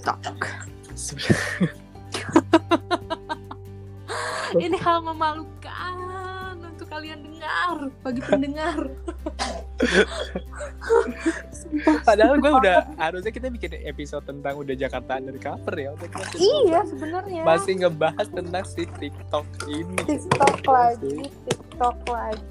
TikTok. 0.00 0.40
Ini 4.56 4.80
hal 4.80 5.04
memalukan 5.04 6.56
untuk 6.64 6.88
kalian 6.88 7.20
dengar 7.20 7.92
bagi 8.00 8.24
pendengar. 8.24 8.80
Padahal 12.08 12.40
gue 12.40 12.48
udah 12.48 12.96
harusnya 12.96 13.28
kita 13.28 13.52
bikin 13.52 13.76
episode 13.84 14.24
tentang 14.24 14.56
udah 14.56 14.72
Jakarta 14.72 15.20
undercover 15.20 15.76
ya. 15.76 15.92
Kita 16.00 16.32
iya 16.40 16.80
sebenarnya. 16.88 17.44
masih 17.44 17.84
ngebahas 17.84 18.26
tentang 18.32 18.64
si 18.64 18.88
TikTok 18.88 19.44
ini. 19.68 20.00
TikTok 20.08 20.64
lagi, 20.64 21.28
TikTok 21.44 22.08
lagi. 22.08 22.48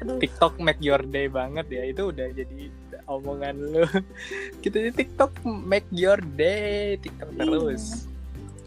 Aduh, 0.00 0.16
TikTok 0.16 0.56
make 0.56 0.80
your 0.80 1.04
day 1.04 1.28
banget 1.28 1.68
ya. 1.68 1.84
Itu 1.84 2.08
udah 2.10 2.32
jadi 2.32 2.79
omongan 3.06 3.54
lu. 3.56 3.84
Kita 4.64 4.76
di 4.80 4.90
TikTok 4.92 5.44
make 5.44 5.86
your 5.92 6.20
day, 6.36 6.98
TikTok 6.98 7.30
Iya. 7.32 7.40
terus. 7.44 7.84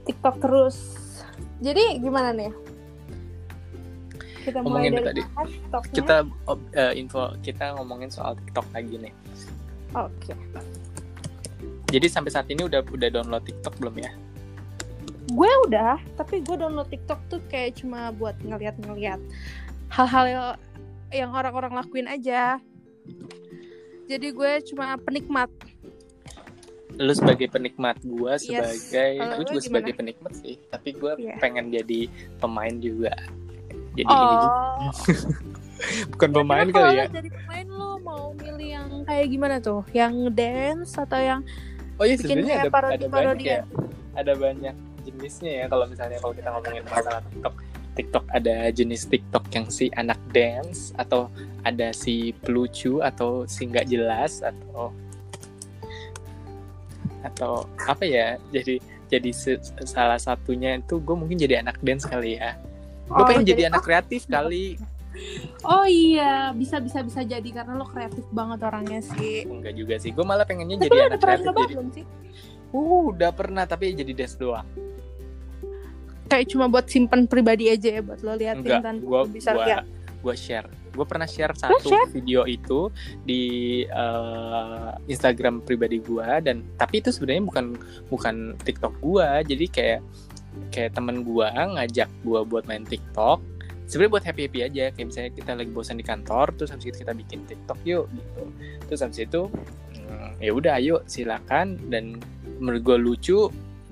TikTok 0.03 0.35
terus. 0.41 0.77
Jadi 1.59 2.01
gimana 2.01 2.33
nih? 2.33 2.51
Kita 4.43 4.59
mulai 4.59 4.91
Ngomongin 4.91 4.91
dari 4.99 5.05
tadi. 5.07 5.21
TikToknya? 5.23 5.93
Kita 5.95 6.15
eh, 6.75 6.93
info 6.99 7.21
kita 7.39 7.63
ngomongin 7.79 8.09
soal 8.11 8.35
TikTok 8.35 8.67
lagi 8.75 8.95
nih. 8.99 9.13
Oke. 9.95 10.33
Jadi 11.93 12.07
sampai 12.09 12.31
saat 12.33 12.49
ini 12.49 12.65
udah 12.65 12.81
udah 12.83 13.09
download 13.13 13.45
TikTok 13.45 13.77
belum 13.79 13.95
ya? 14.01 14.11
Gue 15.31 15.47
udah, 15.69 15.95
tapi 16.19 16.43
gue 16.43 16.55
download 16.59 16.91
TikTok 16.91 17.19
tuh 17.31 17.39
kayak 17.47 17.79
cuma 17.79 18.11
buat 18.11 18.35
ngeliat-ngeliat 18.43 19.21
hal-hal 19.87 20.57
yang 21.13 21.31
orang-orang 21.31 21.77
lakuin 21.77 22.09
aja. 22.09 22.59
Jadi 24.13 24.27
gue 24.29 24.51
cuma 24.69 24.93
penikmat. 25.01 25.49
Lu 26.93 27.09
sebagai 27.09 27.49
penikmat 27.49 27.97
gua 28.05 28.37
Yes. 28.37 28.45
sebagai 28.45 29.11
gue 29.17 29.25
juga 29.25 29.41
gimana? 29.49 29.65
sebagai 29.65 29.93
penikmat 29.97 30.33
sih, 30.37 30.61
tapi 30.69 30.93
gua 30.93 31.17
Iya. 31.17 31.41
pengen 31.41 31.73
jadi 31.73 32.05
pemain 32.37 32.77
juga. 32.77 33.09
Jadi 33.97 34.05
ini 34.05 34.13
juga. 34.13 34.45
Oh, 34.45 34.93
bukan 36.13 36.29
pemain 36.31 36.67
Kalau 36.69 36.85
kali 36.85 36.95
ya. 36.95 37.05
jadi 37.09 37.29
pemain 37.33 37.67
lo 37.67 37.91
mau 37.97 38.23
milih 38.37 38.69
yang 38.69 38.89
kayak 39.03 39.25
gimana 39.27 39.55
tuh? 39.57 39.81
Yang 39.89 40.13
dance 40.37 40.93
atau 40.93 41.17
yang 41.17 41.41
Oh 41.97 42.05
iya 42.05 42.13
sebenarnya 42.13 42.55
ada 42.61 42.69
ada 42.93 43.07
banyak 43.07 43.37
ya. 43.41 43.61
Ada 44.13 44.33
banyak 44.37 44.75
jenisnya 45.03 45.51
ya 45.51 45.65
kalau 45.65 45.85
misalnya 45.89 46.17
kalau 46.21 46.33
kita 46.33 46.49
ngomongin 46.53 46.83
masalah 46.85 47.21
TikTok. 47.25 47.53
TikTok 47.93 48.25
ada 48.27 48.69
jenis 48.69 49.05
TikTok 49.05 49.45
yang 49.49 49.65
si 49.67 49.87
anak 49.93 50.17
dance 50.29 50.91
atau 50.95 51.29
ada 51.61 51.89
si 51.91 52.15
pelucu 52.35 52.99
atau 52.99 53.45
si 53.45 53.65
nggak 53.65 53.85
jelas 53.85 54.41
atau 54.41 54.89
atau 57.23 57.53
apa 57.79 58.03
ya 58.03 58.35
jadi 58.49 58.77
jadi 59.07 59.29
se- 59.31 59.61
salah 59.83 60.17
satunya 60.17 60.75
itu 60.75 60.97
gue 60.97 61.15
mungkin 61.15 61.37
jadi 61.37 61.61
anak 61.61 61.79
dance 61.79 62.03
kali 62.03 62.35
ya 62.35 62.57
gue 63.05 63.13
Oh, 63.13 63.23
pengen 63.23 63.45
jadi 63.45 63.55
jadi- 63.57 63.69
anak 63.69 63.83
kreatif 63.83 64.25
kali 64.25 64.75
Oh 65.61 65.85
iya, 65.85 66.49
bisa 66.51 66.81
bisa 66.81 66.99
bisa 66.99 67.21
jadi 67.21 67.45
karena 67.45 67.77
lo 67.77 67.85
kreatif 67.85 68.25
banget 68.33 68.65
orangnya 68.65 68.97
sih. 68.99 69.45
enggak 69.45 69.77
juga 69.77 69.95
sih 69.95 70.09
gue 70.09 70.25
malah 70.25 70.41
pengennya 70.41 70.73
Tapi 70.75 70.89
jadi 70.89 70.97
anak 71.05 71.19
kreatif 71.21 71.53
jadi 71.53 71.69
belum 71.69 71.87
sih? 71.93 72.05
uh 72.73 73.01
udah 73.07 73.29
pernah 73.29 73.63
tapi 73.63 73.93
jadi 73.93 74.09
dance 74.11 74.33
doang 74.33 74.65
Kayak 76.27 76.45
cuma 76.55 76.65
buat 76.71 76.85
simpen 76.87 77.27
pribadi 77.27 77.69
aja 77.69 77.99
ya 77.99 78.01
buat 78.01 78.19
lo 78.23 78.33
liatin 78.33 78.63
enggak 78.63 78.81
tanpa 78.83 79.05
lo 79.05 79.21
bisa 79.27 79.51
gua 79.53 79.65
lihat. 79.65 79.85
gue 80.23 80.35
share. 80.39 80.69
Gue 80.95 81.03
pernah 81.03 81.27
share 81.27 81.51
satu 81.51 81.83
share? 81.83 82.07
video 82.15 82.47
itu 82.47 82.87
di 83.27 83.43
eh, 83.83 84.89
Instagram 85.11 85.67
pribadi 85.67 85.99
gue 85.99 86.27
dan 86.39 86.63
tapi 86.79 87.03
itu 87.03 87.11
sebenarnya 87.11 87.43
bukan 87.43 87.65
bukan 88.07 88.35
TikTok 88.63 88.93
gue 89.03 89.27
jadi 89.43 89.65
kayak 89.67 89.99
kayak 90.71 90.95
temen 90.95 91.27
gue 91.27 91.47
ngajak 91.51 92.09
gue 92.23 92.39
buat 92.47 92.63
main 92.69 92.87
TikTok. 92.87 93.43
Sebenarnya 93.83 94.11
buat 94.15 94.23
happy 94.23 94.41
happy 94.47 94.59
aja 94.63 94.83
kayak 94.95 95.07
misalnya 95.11 95.31
kita 95.35 95.51
lagi 95.59 95.71
bosan 95.75 95.99
di 95.99 96.05
kantor 96.07 96.55
terus 96.55 96.71
habis 96.71 96.87
itu 96.87 97.03
kita 97.03 97.11
bikin 97.11 97.43
TikTok 97.43 97.79
yuk 97.83 98.07
gitu. 98.15 98.43
Terus 98.87 98.99
habis 99.03 99.19
itu 99.19 99.41
mm, 100.07 100.39
ya 100.39 100.51
udah 100.55 100.79
ayo 100.79 101.03
silakan. 101.03 101.75
Dan 101.91 102.23
menurut 102.63 102.81
gue 102.81 102.97
lucu 103.01 103.39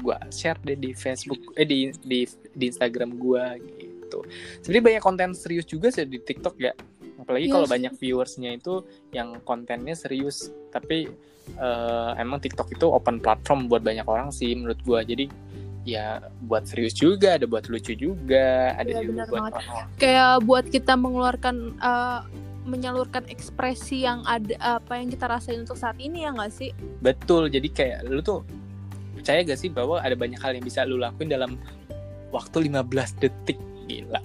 gue 0.02 0.18
share 0.30 0.58
deh 0.62 0.76
di 0.76 0.92
Facebook 0.92 1.38
eh 1.54 1.64
di 1.64 1.94
di 2.02 2.26
di 2.52 2.66
Instagram 2.68 3.16
gue 3.16 3.44
gitu. 3.78 4.20
Sebenarnya 4.60 4.86
banyak 4.98 5.04
konten 5.04 5.30
serius 5.32 5.64
juga 5.64 5.88
sih 5.88 6.04
di 6.04 6.18
TikTok 6.18 6.58
ya. 6.58 6.74
Apalagi 7.16 7.48
Iya 7.48 7.54
kalau 7.54 7.68
sih. 7.70 7.74
banyak 7.78 7.94
viewersnya 7.96 8.50
itu 8.52 8.82
yang 9.14 9.40
kontennya 9.46 9.94
serius. 9.94 10.50
Tapi 10.70 11.06
eh, 11.54 12.12
emang 12.18 12.42
TikTok 12.42 12.74
itu 12.74 12.90
open 12.90 13.22
platform 13.22 13.70
buat 13.70 13.82
banyak 13.82 14.04
orang 14.04 14.34
sih 14.34 14.52
menurut 14.52 14.82
gua. 14.82 15.06
Jadi 15.06 15.30
ya 15.82 16.22
buat 16.46 16.70
serius 16.70 16.94
juga 16.94 17.42
ada 17.42 17.50
buat 17.50 17.66
lucu 17.66 17.98
juga 17.98 18.78
ada 18.78 18.86
Iya, 18.86 19.02
juga 19.02 19.22
buat 19.26 19.50
orang 19.50 19.90
Kayak 19.98 20.34
buat 20.46 20.66
kita 20.70 20.94
mengeluarkan 20.94 21.56
eh, 21.78 22.22
menyalurkan 22.62 23.26
ekspresi 23.26 24.06
yang 24.06 24.22
ada 24.22 24.54
apa 24.78 25.02
yang 25.02 25.10
kita 25.10 25.26
rasain 25.26 25.66
untuk 25.66 25.74
saat 25.74 25.98
ini 25.98 26.26
ya 26.26 26.30
nggak 26.30 26.54
sih? 26.54 26.70
betul. 27.02 27.50
Jadi 27.50 27.70
kayak 27.74 28.06
lu 28.06 28.22
tuh 28.22 28.46
percaya 29.22 29.46
gak 29.46 29.60
sih 29.62 29.70
bahwa 29.70 30.02
ada 30.02 30.18
banyak 30.18 30.42
hal 30.42 30.58
yang 30.58 30.66
bisa 30.66 30.82
lu 30.82 30.98
lakuin 30.98 31.30
dalam 31.30 31.62
waktu 32.34 32.68
15 32.74 33.22
detik? 33.22 33.62
Gila. 33.86 34.18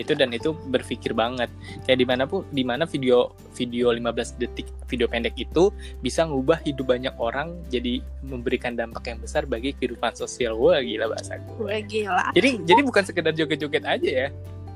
Itu 0.00 0.16
dan 0.16 0.32
itu 0.32 0.56
berpikir 0.72 1.12
banget. 1.12 1.52
Kayak 1.84 1.98
di 2.00 2.06
mana 2.08 2.24
pun 2.24 2.48
di 2.48 2.64
mana 2.64 2.88
video 2.88 3.36
video 3.52 3.92
15 3.92 4.40
detik 4.40 4.64
video 4.88 5.04
pendek 5.08 5.36
itu 5.36 5.68
bisa 6.00 6.24
ngubah 6.24 6.60
hidup 6.64 6.92
banyak 6.92 7.12
orang 7.16 7.56
jadi 7.72 8.04
memberikan 8.24 8.76
dampak 8.76 9.08
yang 9.08 9.20
besar 9.20 9.48
bagi 9.48 9.72
kehidupan 9.76 10.12
sosial 10.12 10.56
wah 10.60 10.80
gila 10.84 11.08
bahasa 11.08 11.40
gue 11.40 11.56
Gue 11.56 11.78
gila. 11.88 12.28
jadi 12.36 12.60
jadi 12.60 12.80
bukan 12.84 13.04
sekedar 13.08 13.32
joget-joget 13.32 13.84
aja 13.88 14.08
ya 14.08 14.28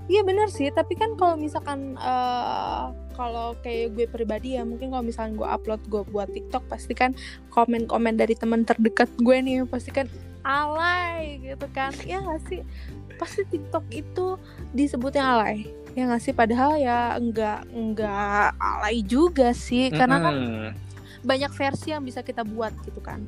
Iya 0.07 0.23
benar 0.23 0.47
sih, 0.47 0.71
tapi 0.71 0.95
kan 0.95 1.19
kalau 1.19 1.35
misalkan 1.35 1.99
eh, 1.99 2.85
kalau 3.19 3.59
kayak 3.65 3.97
gue 3.99 4.07
pribadi 4.07 4.55
ya 4.55 4.63
mungkin 4.63 4.95
kalau 4.95 5.03
misalkan 5.03 5.35
gue 5.35 5.49
upload 5.49 5.83
gue 5.91 6.03
buat 6.13 6.31
TikTok 6.31 6.69
pasti 6.71 6.95
kan 6.95 7.17
komen-komen 7.51 8.15
dari 8.15 8.39
teman 8.39 8.63
terdekat 8.63 9.11
gue 9.19 9.37
nih 9.43 9.67
pasti 9.67 9.91
kan 9.91 10.07
alay 10.47 11.43
gitu 11.43 11.67
kan. 11.75 11.91
Ya 12.07 12.23
nggak 12.23 12.41
sih? 12.47 12.63
Pasti 13.19 13.43
TikTok 13.51 13.83
itu 13.91 14.39
disebutnya 14.71 15.27
alay. 15.27 15.67
Ya 15.99 16.07
nggak 16.07 16.23
sih? 16.23 16.37
Padahal 16.37 16.79
ya 16.79 17.19
enggak 17.19 17.67
enggak 17.75 18.55
alay 18.63 19.03
juga 19.03 19.51
sih 19.57 19.91
karena 19.91 20.23
kan 20.23 20.37
banyak 21.27 21.51
versi 21.51 21.91
yang 21.91 22.07
bisa 22.07 22.23
kita 22.23 22.47
buat 22.47 22.71
gitu 22.87 23.03
kan. 23.03 23.27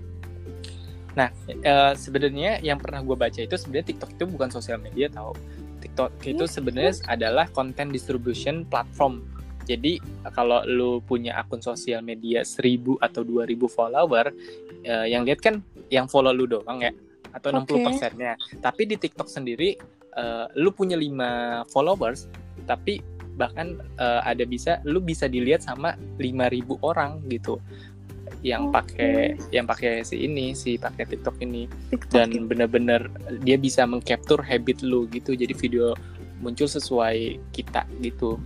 Nah, 1.18 1.34
eh, 1.50 1.92
sebenarnya 1.98 2.62
yang 2.62 2.78
pernah 2.78 3.02
gue 3.02 3.16
baca 3.18 3.40
itu 3.42 3.56
sebenarnya 3.58 3.90
TikTok 3.90 4.14
itu 4.14 4.24
bukan 4.30 4.54
sosial 4.54 4.78
media 4.78 5.10
tau. 5.10 5.34
TikTok 5.98 6.10
itu 6.22 6.44
Iya, 6.46 6.54
sebenarnya 6.54 6.92
adalah 7.10 7.46
content 7.50 7.90
distribution 7.90 8.62
platform. 8.62 9.26
Jadi 9.66 9.98
kalau 10.32 10.62
lu 10.64 11.02
punya 11.02 11.36
akun 11.42 11.58
sosial 11.60 12.00
media 12.00 12.46
1000 12.46 13.02
atau 13.02 13.26
2000 13.26 13.66
follower, 13.66 14.30
eh, 14.86 15.06
yang 15.10 15.26
lihat 15.26 15.42
kan 15.42 15.60
yang 15.90 16.06
follow 16.06 16.30
lu 16.30 16.46
doang 16.46 16.80
ya 16.80 16.94
atau 17.34 17.50
60 17.52 17.84
persennya. 17.84 18.38
Tapi 18.62 18.88
di 18.88 18.96
TikTok 18.96 19.26
sendiri 19.26 19.74
eh, 20.14 20.46
lu 20.56 20.70
punya 20.70 20.94
5 20.94 21.66
followers, 21.68 22.30
tapi 22.64 23.02
bahkan 23.34 23.76
eh, 23.98 24.22
ada 24.22 24.46
bisa 24.46 24.78
lu 24.86 25.02
bisa 25.02 25.26
dilihat 25.26 25.66
sama 25.66 25.98
5000 26.16 26.78
orang 26.80 27.20
gitu 27.26 27.58
yang 28.42 28.70
Oke. 28.70 28.74
pakai 28.74 29.14
yang 29.50 29.66
pakai 29.66 30.06
si 30.06 30.22
ini 30.26 30.54
si 30.54 30.78
pakai 30.78 31.06
TikTok 31.10 31.42
ini 31.42 31.66
TikTok 31.90 32.14
dan 32.14 32.28
gitu. 32.30 32.46
bener-bener 32.46 33.10
dia 33.42 33.58
bisa 33.58 33.82
mengcapture 33.82 34.42
habit 34.42 34.82
lu 34.86 35.10
gitu 35.10 35.34
jadi 35.34 35.50
video 35.54 35.98
muncul 36.38 36.70
sesuai 36.70 37.42
kita 37.50 37.82
gitu 37.98 38.38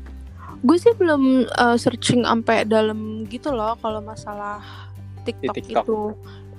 gue 0.62 0.76
sih 0.78 0.94
belum 0.94 1.50
uh, 1.58 1.76
searching 1.76 2.22
sampai 2.24 2.64
dalam 2.64 3.26
gitu 3.26 3.50
loh 3.50 3.74
kalau 3.82 4.00
masalah 4.00 4.62
TikTok, 5.22 5.54
TikTok. 5.54 5.84
itu. 5.86 6.00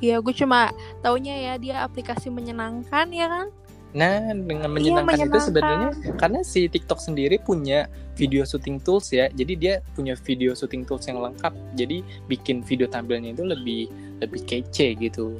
Iya, 0.04 0.20
gue 0.20 0.34
cuma 0.36 0.76
taunya 1.00 1.36
ya 1.40 1.54
dia 1.56 1.76
aplikasi 1.88 2.28
menyenangkan 2.28 3.08
ya 3.16 3.28
kan? 3.32 3.48
Nah 3.94 4.34
dengan 4.34 4.74
Iya, 4.74 4.74
menyenangkan 4.74 5.06
itu 5.06 5.22
menyenangkan. 5.30 5.46
sebenarnya 5.46 5.90
karena 6.18 6.40
si 6.42 6.66
TikTok 6.66 6.98
sendiri 6.98 7.38
punya 7.38 7.86
video 8.18 8.42
shooting 8.42 8.82
tools 8.82 9.14
ya. 9.14 9.30
Jadi 9.30 9.54
dia 9.54 9.74
punya 9.94 10.18
video 10.18 10.58
shooting 10.58 10.82
tools 10.82 11.06
yang 11.06 11.22
lengkap. 11.22 11.54
Jadi 11.78 12.02
bikin 12.26 12.66
video 12.66 12.90
tampilnya 12.90 13.38
itu 13.38 13.46
lebih 13.46 13.90
lebih 14.18 14.42
kece 14.50 14.98
gitu. 14.98 15.38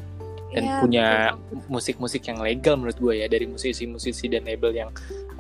Dan 0.54 0.70
Iya, 0.70 0.78
punya 0.86 1.06
musik-musik 1.66 2.30
yang 2.30 2.38
legal 2.46 2.78
menurut 2.78 2.98
gue 3.02 3.14
ya 3.22 3.28
dari 3.30 3.50
musisi-musisi 3.50 4.30
dan 4.30 4.46
label 4.46 4.70
yang 4.70 4.90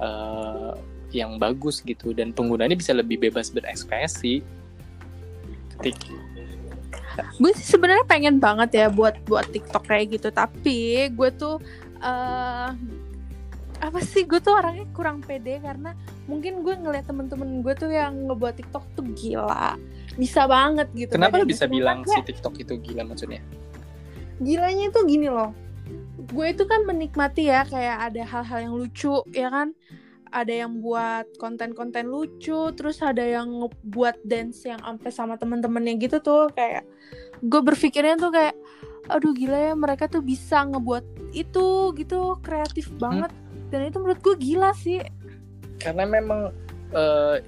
eh, 0.01 0.73
yang 1.13 1.37
bagus 1.37 1.85
gitu. 1.85 2.17
Dan 2.17 2.33
penggunanya 2.33 2.73
bisa 2.73 2.97
lebih 2.97 3.21
bebas 3.21 3.53
berekspresi. 3.53 4.41
Tik- 5.85 6.33
Gue 7.37 7.53
sih 7.53 7.77
sebenarnya 7.77 8.09
pengen 8.09 8.41
banget 8.41 8.73
ya 8.73 8.85
buat 8.89 9.13
buat 9.29 9.45
TikTok 9.45 9.85
kayak 9.85 10.17
gitu, 10.17 10.33
tapi 10.33 11.05
gue 11.13 11.29
tuh 11.37 11.61
eh 12.01 12.69
apa 13.83 13.99
sih? 13.99 14.23
Gue 14.23 14.39
tuh 14.39 14.55
orangnya 14.55 14.87
kurang 14.95 15.19
pede 15.19 15.59
karena 15.59 15.91
mungkin 16.23 16.63
gue 16.63 16.71
ngeliat 16.71 17.03
temen-temen 17.03 17.59
gue 17.59 17.73
tuh 17.75 17.91
yang 17.91 18.31
ngebuat 18.31 18.55
TikTok 18.63 18.83
tuh 18.95 19.03
gila. 19.11 19.75
Bisa 20.15 20.47
banget 20.47 20.87
gitu. 20.95 21.19
Kenapa 21.19 21.43
Banyak 21.43 21.51
bisa 21.51 21.67
bilang 21.67 22.07
bilang, 22.07 22.15
si 22.15 22.19
TikTok 22.23 22.55
itu 22.63 22.79
gila 22.79 23.03
maksudnya? 23.03 23.43
gilanya 24.41 24.89
itu 24.89 24.99
gini 25.05 25.27
loh. 25.29 25.51
Gue 26.31 26.55
itu 26.55 26.63
kan 26.65 26.87
menikmati 26.87 27.51
ya 27.51 27.67
kayak 27.67 28.11
ada 28.11 28.23
hal-hal 28.23 28.59
yang 28.71 28.73
lucu 28.75 29.21
ya 29.35 29.51
kan? 29.51 29.75
Ada 30.33 30.65
yang 30.65 30.81
buat 30.81 31.29
konten-konten 31.37 32.09
lucu 32.09 32.73
terus 32.73 32.97
ada 33.05 33.21
yang 33.21 33.69
buat 33.85 34.17
dance 34.25 34.65
yang 34.65 34.81
sampai 34.81 35.11
sama 35.13 35.37
temen-temennya 35.37 35.93
gitu 36.01 36.17
tuh 36.25 36.49
kayak 36.57 36.87
gue 37.45 37.61
berpikirnya 37.61 38.17
tuh 38.17 38.33
kayak 38.33 38.57
aduh 39.11 39.35
gila 39.35 39.59
ya 39.59 39.73
mereka 39.77 40.09
tuh 40.09 40.23
bisa 40.25 40.63
ngebuat 40.63 41.05
itu 41.35 41.93
gitu 41.99 42.39
kreatif 42.41 42.89
banget 42.97 43.29
dan 43.73 43.89
itu 43.89 43.97
menurut 43.97 44.21
gue 44.21 44.35
gila 44.37 44.69
sih 44.77 45.01
karena 45.81 46.05
memang 46.05 46.53
uh, 46.93 47.41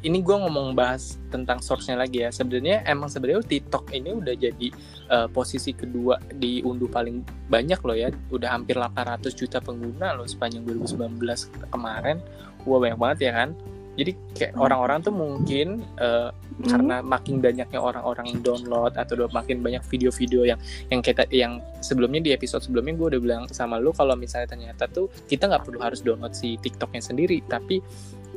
ini 0.00 0.24
gue 0.24 0.32
ngomong 0.32 0.72
bahas 0.72 1.20
tentang 1.28 1.60
source-nya 1.60 2.00
lagi 2.00 2.24
ya. 2.24 2.32
Sebenarnya 2.32 2.80
emang 2.88 3.12
sebenarnya 3.12 3.44
TikTok 3.44 3.92
ini 3.92 4.16
udah 4.16 4.32
jadi 4.32 4.68
uh, 5.12 5.28
posisi 5.28 5.76
kedua 5.76 6.16
diunduh 6.40 6.88
paling 6.88 7.20
banyak 7.52 7.80
loh 7.84 7.96
ya. 7.96 8.08
Udah 8.32 8.56
hampir 8.56 8.80
800 8.80 9.28
juta 9.36 9.60
pengguna 9.60 10.16
loh 10.16 10.24
sepanjang 10.24 10.64
2019 10.64 11.20
kemarin. 11.68 12.16
Wah 12.64 12.78
banyak 12.80 12.98
banget 12.98 13.18
ya 13.28 13.32
kan. 13.36 13.52
Jadi 14.00 14.16
kayak 14.32 14.56
hmm. 14.56 14.64
orang-orang 14.64 14.98
tuh 15.04 15.12
mungkin 15.12 15.84
uh, 16.00 16.32
hmm. 16.32 16.64
karena 16.72 16.96
makin 17.04 17.44
banyaknya 17.44 17.76
orang-orang 17.76 18.32
yang 18.32 18.40
download 18.40 18.96
atau 18.96 19.28
makin 19.28 19.60
banyak 19.60 19.84
video-video 19.92 20.48
yang 20.48 20.60
yang 20.88 21.04
kita 21.04 21.28
yang 21.28 21.60
sebelumnya 21.84 22.24
di 22.24 22.32
episode 22.32 22.64
sebelumnya 22.64 22.96
gue 22.96 23.06
udah 23.12 23.20
bilang 23.20 23.42
sama 23.52 23.76
lu 23.76 23.92
kalau 23.92 24.16
misalnya 24.16 24.56
ternyata 24.56 24.88
tuh 24.88 25.12
kita 25.28 25.52
nggak 25.52 25.68
perlu 25.68 25.84
harus 25.84 26.00
download 26.00 26.32
si 26.32 26.56
TikToknya 26.56 27.04
sendiri. 27.04 27.44
Tapi 27.44 27.84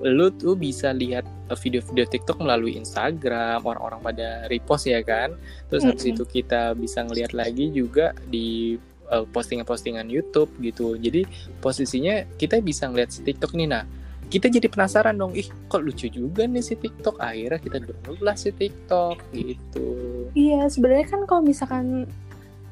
lu 0.04 0.28
tuh 0.36 0.60
bisa 0.60 0.92
lihat 0.92 1.24
uh, 1.48 1.56
video-video 1.56 2.04
TikTok 2.12 2.44
melalui 2.44 2.76
Instagram 2.76 3.64
orang-orang 3.64 4.04
pada 4.04 4.28
repost 4.52 4.92
ya 4.92 5.00
kan. 5.00 5.32
Terus 5.72 5.88
habis 5.88 6.04
itu 6.04 6.28
kita 6.28 6.76
bisa 6.76 7.08
ngelihat 7.08 7.32
lagi 7.32 7.72
juga 7.72 8.12
di 8.28 8.76
uh, 9.08 9.24
postingan-postingan 9.32 10.12
YouTube 10.12 10.52
gitu. 10.60 11.00
Jadi 11.00 11.24
posisinya 11.64 12.28
kita 12.36 12.60
bisa 12.60 12.92
ngelihat 12.92 13.16
si 13.16 13.24
TikTok 13.24 13.56
nih. 13.56 13.72
Nah 13.72 14.03
kita 14.34 14.50
jadi 14.50 14.66
penasaran 14.66 15.14
dong 15.14 15.38
ih 15.38 15.46
kok 15.70 15.86
lucu 15.86 16.10
juga 16.10 16.50
nih 16.50 16.66
si 16.66 16.74
TikTok? 16.74 17.22
Akhirnya 17.22 17.62
kita 17.62 17.78
download 17.86 18.18
lah 18.26 18.34
si 18.34 18.50
TikTok 18.50 19.22
gitu. 19.30 19.86
Iya 20.34 20.66
sebenarnya 20.74 21.06
kan 21.14 21.22
kalau 21.30 21.46
misalkan 21.46 22.10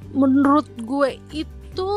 menurut 0.10 0.66
gue 0.82 1.22
itu 1.30 1.90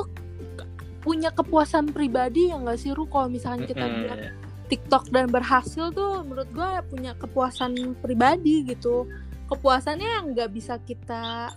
punya 1.01 1.33
kepuasan 1.33 1.97
pribadi 1.97 2.53
ya 2.53 2.61
nggak 2.61 2.77
sih 2.77 2.93
Ru? 2.93 3.09
Kalau 3.09 3.33
misalkan 3.33 3.65
kita 3.65 3.85
lihat 3.89 4.37
TikTok 4.69 5.09
dan 5.09 5.33
berhasil 5.33 5.89
tuh 5.97 6.21
menurut 6.29 6.49
gue 6.53 6.69
punya 6.93 7.17
kepuasan 7.17 7.97
pribadi 8.05 8.69
gitu. 8.69 9.09
Kepuasannya 9.49 10.09
yang 10.21 10.25
nggak 10.37 10.53
bisa 10.53 10.77
kita 10.85 11.49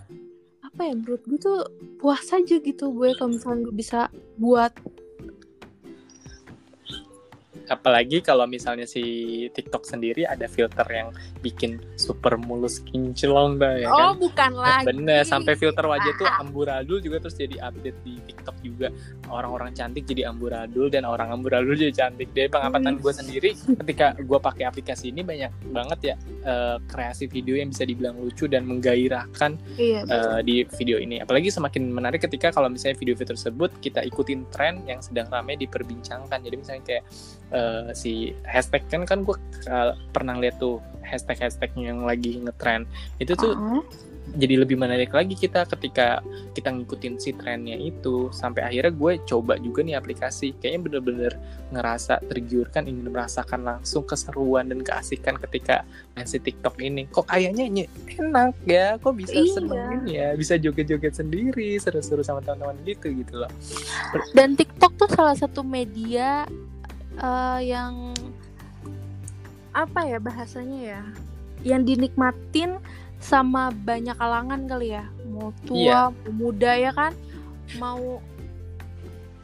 apa 0.64 0.80
ya 0.80 0.96
menurut 0.96 1.20
gue 1.28 1.40
tuh 1.40 1.60
puas 2.00 2.24
aja 2.32 2.56
gitu 2.56 2.92
gue 2.92 3.12
kalau 3.20 3.36
misalnya 3.36 3.68
gue 3.68 3.76
bisa 3.76 4.00
buat 4.40 4.72
apalagi 7.68 8.24
kalau 8.24 8.48
misalnya 8.48 8.88
si 8.88 9.02
TikTok 9.52 9.84
sendiri 9.84 10.24
ada 10.24 10.48
filter 10.48 10.84
yang 10.88 11.08
bikin 11.38 11.78
super 11.94 12.34
mulus 12.38 12.82
kinclong 12.82 13.58
dah 13.58 13.74
ya 13.78 13.88
oh, 13.88 13.94
kan? 13.94 14.10
bukan 14.18 14.52
lagi. 14.58 14.86
Bener, 14.90 15.22
sampai 15.22 15.54
filter 15.54 15.84
wajah 15.86 16.12
tuh 16.18 16.28
amburadul 16.42 16.98
juga 16.98 17.22
terus 17.22 17.38
jadi 17.38 17.56
update 17.62 17.98
di 18.02 18.14
TikTok 18.30 18.56
juga. 18.62 18.88
Orang-orang 19.30 19.74
cantik 19.74 20.04
jadi 20.06 20.30
amburadul 20.30 20.90
dan 20.90 21.06
orang 21.06 21.30
amburadul 21.30 21.74
jadi 21.74 21.94
cantik. 21.94 22.30
Dari 22.34 22.50
pengamatan 22.50 22.98
gue 22.98 23.12
sendiri 23.12 23.50
ketika 23.84 24.18
gue 24.18 24.38
pakai 24.38 24.64
aplikasi 24.66 25.10
ini 25.14 25.22
banyak 25.22 25.52
banget 25.70 26.00
ya 26.02 26.14
uh, 26.44 26.76
kreasi 26.90 27.30
video 27.30 27.58
yang 27.58 27.70
bisa 27.70 27.86
dibilang 27.86 28.18
lucu 28.18 28.50
dan 28.50 28.66
menggairahkan 28.66 29.56
iya, 29.78 30.02
uh, 30.06 30.40
di 30.42 30.66
video 30.78 30.98
ini. 30.98 31.22
Apalagi 31.22 31.50
semakin 31.50 31.90
menarik 31.90 32.24
ketika 32.26 32.50
kalau 32.50 32.68
misalnya 32.68 32.98
video-video 32.98 33.34
tersebut 33.34 33.70
kita 33.78 34.02
ikutin 34.06 34.46
tren 34.50 34.82
yang 34.84 34.98
sedang 34.98 35.30
ramai 35.30 35.54
diperbincangkan. 35.60 36.38
Jadi 36.42 36.56
misalnya 36.56 36.82
kayak 36.84 37.04
uh, 37.52 37.88
si 37.94 38.32
hashtag 38.44 38.84
kan 38.88 39.04
kan 39.04 39.22
gue 39.22 39.36
uh, 39.68 39.92
pernah 40.10 40.36
lihat 40.40 40.58
tuh 40.58 40.80
hashtag 41.08 41.40
hashtagnya 41.40 41.96
yang 41.96 42.04
lagi 42.04 42.36
ngetrend. 42.36 42.84
Itu 43.16 43.32
tuh 43.34 43.56
uh 43.56 43.80
-huh. 43.80 43.82
jadi 44.36 44.60
lebih 44.60 44.76
menarik 44.76 45.16
lagi 45.16 45.32
kita 45.32 45.64
ketika 45.64 46.20
kita 46.52 46.68
ngikutin 46.68 47.16
si 47.16 47.32
trennya 47.32 47.80
itu. 47.80 48.28
Sampai 48.30 48.68
akhirnya 48.68 48.92
gue 48.92 49.12
coba 49.24 49.56
juga 49.56 49.80
nih 49.80 49.96
aplikasi. 49.96 50.52
Kayaknya 50.60 50.80
bener-bener 50.84 51.32
ngerasa 51.72 52.20
tergiurkan 52.28 52.84
ingin 52.84 53.08
merasakan 53.08 53.64
langsung 53.64 54.04
keseruan 54.04 54.68
dan 54.68 54.84
keasikan 54.84 55.40
ketika 55.48 55.88
main 56.12 56.28
si 56.28 56.36
TikTok 56.36 56.76
ini. 56.84 57.08
Kok 57.08 57.32
kayaknya 57.32 57.88
enak 58.20 58.52
ya 58.68 59.00
kok 59.00 59.16
bisa 59.16 59.32
iya. 59.32 59.52
seneng 59.56 60.04
ya 60.04 60.28
bisa 60.36 60.60
joget-joget 60.60 61.16
sendiri 61.16 61.80
seru-seru 61.80 62.20
sama 62.20 62.44
teman-teman 62.44 62.76
gitu 62.84 63.08
gitu 63.08 63.40
loh. 63.40 63.52
Dan 64.36 64.54
TikTok 64.54 64.92
tuh 65.00 65.08
salah 65.08 65.36
satu 65.36 65.64
media 65.64 66.44
uh, 67.22 67.60
yang 67.62 68.14
apa 69.72 70.06
ya 70.06 70.18
bahasanya 70.18 70.80
ya? 70.80 71.02
Yang 71.64 71.82
dinikmatin 71.94 72.78
sama 73.18 73.74
banyak 73.74 74.14
kalangan 74.14 74.66
kali 74.70 74.94
ya. 74.94 75.06
Mau 75.26 75.50
tua 75.66 75.78
yeah. 75.78 76.06
mau 76.10 76.32
muda 76.34 76.72
ya 76.74 76.90
kan? 76.94 77.12
Mau 77.76 78.22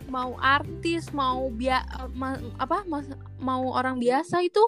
mau 0.08 0.38
artis 0.38 1.10
mau 1.10 1.50
bia 1.50 1.82
ma, 2.14 2.38
apa 2.60 2.86
mas, 2.86 3.08
mau 3.40 3.74
orang 3.74 3.98
biasa 3.98 4.46
itu 4.46 4.62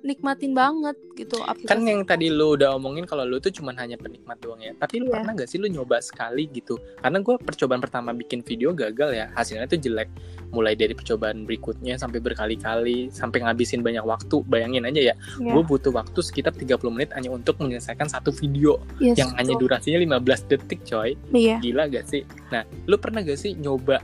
nikmatin 0.00 0.56
banget 0.56 0.96
gitu 1.12 1.36
aplikasi. 1.44 1.68
kan 1.68 1.80
yang 1.84 2.02
tadi 2.08 2.32
lu 2.32 2.56
udah 2.56 2.76
omongin 2.80 3.04
kalau 3.04 3.28
lu 3.28 3.36
tuh 3.36 3.52
cuman 3.52 3.76
hanya 3.76 4.00
penikmat 4.00 4.40
doang 4.40 4.60
ya. 4.60 4.72
Tapi 4.76 5.04
lu 5.04 5.12
yeah. 5.12 5.20
pernah 5.20 5.32
gak 5.36 5.48
sih 5.48 5.60
lu 5.60 5.68
nyoba 5.68 6.00
sekali 6.00 6.48
gitu? 6.48 6.80
Karena 7.00 7.20
gue 7.20 7.34
percobaan 7.36 7.80
pertama 7.84 8.16
bikin 8.16 8.40
video 8.40 8.72
gagal 8.72 9.12
ya 9.12 9.26
hasilnya 9.36 9.68
tuh 9.68 9.76
jelek. 9.76 10.08
Mulai 10.50 10.74
dari 10.74 10.96
percobaan 10.96 11.44
berikutnya 11.44 12.00
sampai 12.00 12.18
berkali-kali 12.18 13.12
sampai 13.12 13.44
ngabisin 13.44 13.84
banyak 13.84 14.02
waktu. 14.02 14.40
Bayangin 14.48 14.88
aja 14.88 15.12
ya 15.12 15.14
yeah. 15.14 15.52
gue 15.52 15.62
butuh 15.62 15.92
waktu 15.92 16.20
sekitar 16.24 16.56
30 16.56 16.80
menit 16.90 17.10
hanya 17.12 17.30
untuk 17.32 17.60
menyelesaikan 17.60 18.08
satu 18.08 18.32
video 18.32 18.80
yes, 18.98 19.20
yang 19.20 19.30
hanya 19.36 19.54
durasinya 19.60 20.00
15 20.00 20.50
detik 20.50 20.80
coy. 20.88 21.14
Yeah. 21.30 21.60
gila 21.60 21.92
gak 21.92 22.08
sih? 22.08 22.24
Nah 22.48 22.64
lu 22.88 22.96
pernah 22.96 23.20
gak 23.20 23.36
sih 23.36 23.52
nyoba 23.56 24.00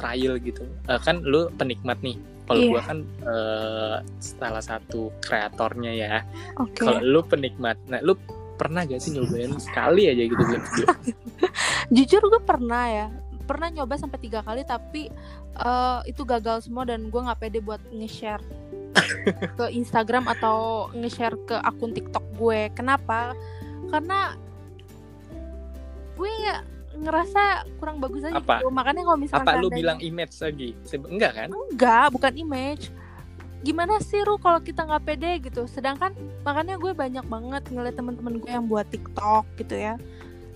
trial 0.00 0.40
gitu? 0.40 0.64
Uh, 0.88 1.00
kan 1.00 1.20
lu 1.20 1.52
penikmat 1.60 2.00
nih 2.00 2.16
kalau 2.46 2.62
yeah. 2.62 2.72
gue 2.72 2.82
kan 2.82 2.98
uh, 3.26 3.96
salah 4.22 4.62
satu 4.62 5.10
kreatornya 5.18 5.92
ya. 5.92 6.14
Okay. 6.54 6.86
Kalau 6.86 7.02
lu 7.02 7.20
penikmat, 7.26 7.74
nah 7.90 7.98
lu 8.00 8.14
pernah 8.56 8.86
gak 8.86 9.02
sih 9.02 9.12
nyobain 9.12 9.52
sekali 9.58 10.08
aja 10.08 10.22
gitu 10.24 10.42
video? 10.46 10.86
Jujur 11.94 12.22
gue 12.30 12.42
pernah 12.42 12.84
ya, 12.88 13.06
pernah 13.44 13.68
nyoba 13.70 13.98
sampai 13.98 14.18
tiga 14.22 14.40
kali 14.46 14.62
tapi 14.62 15.10
uh, 15.58 16.00
itu 16.06 16.22
gagal 16.22 16.66
semua 16.66 16.86
dan 16.86 17.10
gue 17.10 17.20
nggak 17.20 17.38
pede 17.38 17.58
buat 17.62 17.82
nge-share 17.94 18.42
ke 19.58 19.66
Instagram 19.76 20.26
atau 20.26 20.88
nge-share 20.96 21.36
ke 21.44 21.56
akun 21.60 21.92
TikTok 21.92 22.24
gue. 22.38 22.72
Kenapa? 22.72 23.34
Karena 23.92 24.34
gue 26.16 26.32
ngerasa 26.96 27.42
kurang 27.78 28.00
bagus 28.00 28.24
aja 28.24 28.40
apa? 28.40 28.60
gitu. 28.60 28.72
Makanya 28.72 29.02
kalau 29.04 29.18
misalnya 29.18 29.44
Apa 29.44 29.62
lu 29.62 29.68
bilang 29.68 29.98
image 30.00 30.34
lagi? 30.40 30.70
Enggak 31.06 31.32
kan? 31.36 31.48
Enggak, 31.52 32.06
bukan 32.12 32.32
image. 32.34 32.90
Gimana 33.64 33.98
sih 33.98 34.22
Ru 34.22 34.38
kalau 34.38 34.60
kita 34.62 34.86
nggak 34.86 35.04
pede 35.04 35.32
gitu? 35.42 35.66
Sedangkan 35.66 36.12
makanya 36.46 36.78
gue 36.78 36.92
banyak 36.92 37.24
banget 37.26 37.62
ngeliat 37.72 37.96
teman-teman 37.96 38.38
gue 38.38 38.50
yang 38.50 38.66
buat 38.68 38.86
TikTok 38.88 39.44
gitu 39.58 39.74
ya. 39.74 39.94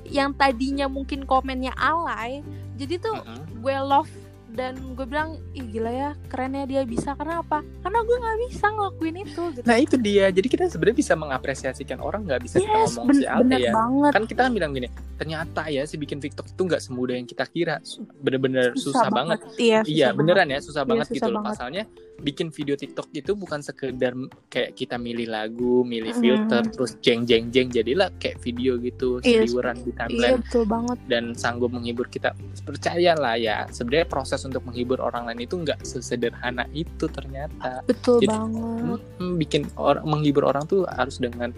Yang 0.06 0.30
tadinya 0.38 0.86
mungkin 0.88 1.28
komennya 1.28 1.74
alay, 1.76 2.40
jadi 2.80 2.96
tuh 2.98 3.14
uh 3.18 3.24
-huh. 3.24 3.44
gue 3.60 3.76
love 3.84 4.12
dan 4.54 4.74
gue 4.98 5.06
bilang 5.06 5.38
ih 5.54 5.66
gila 5.70 5.90
ya 5.90 6.10
keren 6.28 6.58
ya 6.58 6.64
dia 6.66 6.82
bisa. 6.82 7.14
Karena 7.14 7.40
apa? 7.42 7.62
Karena 7.82 7.98
gue 8.02 8.16
nggak 8.18 8.38
bisa 8.50 8.66
ngelakuin 8.70 9.16
itu 9.22 9.42
gitu. 9.56 9.66
nah 9.66 9.76
itu 9.78 9.96
dia. 9.96 10.26
Jadi 10.28 10.48
kita 10.50 10.64
sebenarnya 10.66 10.98
bisa 10.98 11.14
mengapresiasikan 11.14 11.98
orang 12.02 12.26
nggak 12.26 12.40
bisa 12.42 12.56
yes, 12.58 12.64
kita 12.66 12.78
ngomong 12.78 13.06
ben 13.06 13.16
si 13.16 13.24
Ate 13.26 13.56
ya. 13.56 13.72
banget. 13.72 14.12
kan 14.12 14.24
kita 14.26 14.42
bilang 14.50 14.72
gini 14.74 14.88
ternyata 15.20 15.68
ya 15.68 15.84
si 15.84 16.00
bikin 16.00 16.16
TikTok 16.16 16.48
itu 16.48 16.62
nggak 16.64 16.82
semudah 16.82 17.14
yang 17.14 17.28
kita 17.28 17.44
kira. 17.46 17.76
Bener-bener 18.20 18.74
susah, 18.74 19.06
susah 19.06 19.08
banget, 19.12 19.38
banget. 19.44 19.60
iya, 19.60 19.80
iya 19.86 20.08
beneran 20.10 20.48
ya 20.48 20.58
susah 20.58 20.82
iya, 20.82 20.88
banget 20.88 21.06
susah 21.12 21.16
gitu 21.16 21.30
loh. 21.30 21.42
pasalnya 21.44 21.84
bikin 22.20 22.52
video 22.52 22.76
TikTok 22.76 23.08
itu 23.16 23.32
bukan 23.32 23.64
sekedar 23.64 24.12
kayak 24.52 24.76
kita 24.76 25.00
milih 25.00 25.32
lagu, 25.32 25.82
milih 25.82 26.12
filter, 26.20 26.62
hmm. 26.62 26.72
terus 26.76 26.92
jeng 27.00 27.24
jeng 27.24 27.48
jeng 27.48 27.72
jadilah 27.72 28.12
kayak 28.20 28.38
video 28.44 28.76
gitu 28.78 29.18
iya, 29.24 29.42
seliweran 29.42 29.80
di 29.80 29.92
timeline. 29.96 30.38
Iya, 30.38 30.42
betul 30.44 30.64
banget. 30.68 30.98
Dan 31.08 31.24
sanggup 31.32 31.72
menghibur 31.72 32.06
kita. 32.06 32.36
Percayalah 32.62 33.34
ya, 33.40 33.66
sebenarnya 33.72 34.06
proses 34.06 34.44
untuk 34.44 34.62
menghibur 34.68 35.00
orang 35.00 35.26
lain 35.26 35.48
itu 35.48 35.56
nggak 35.56 35.80
sesederhana 35.82 36.68
itu 36.76 37.08
ternyata. 37.08 37.80
Betul 37.88 38.22
Jadi, 38.22 38.30
banget. 38.30 39.00
Hmm, 39.18 39.34
bikin 39.40 39.62
orang 39.80 40.04
menghibur 40.04 40.44
orang 40.44 40.64
tuh 40.68 40.84
harus 40.86 41.16
dengan 41.18 41.50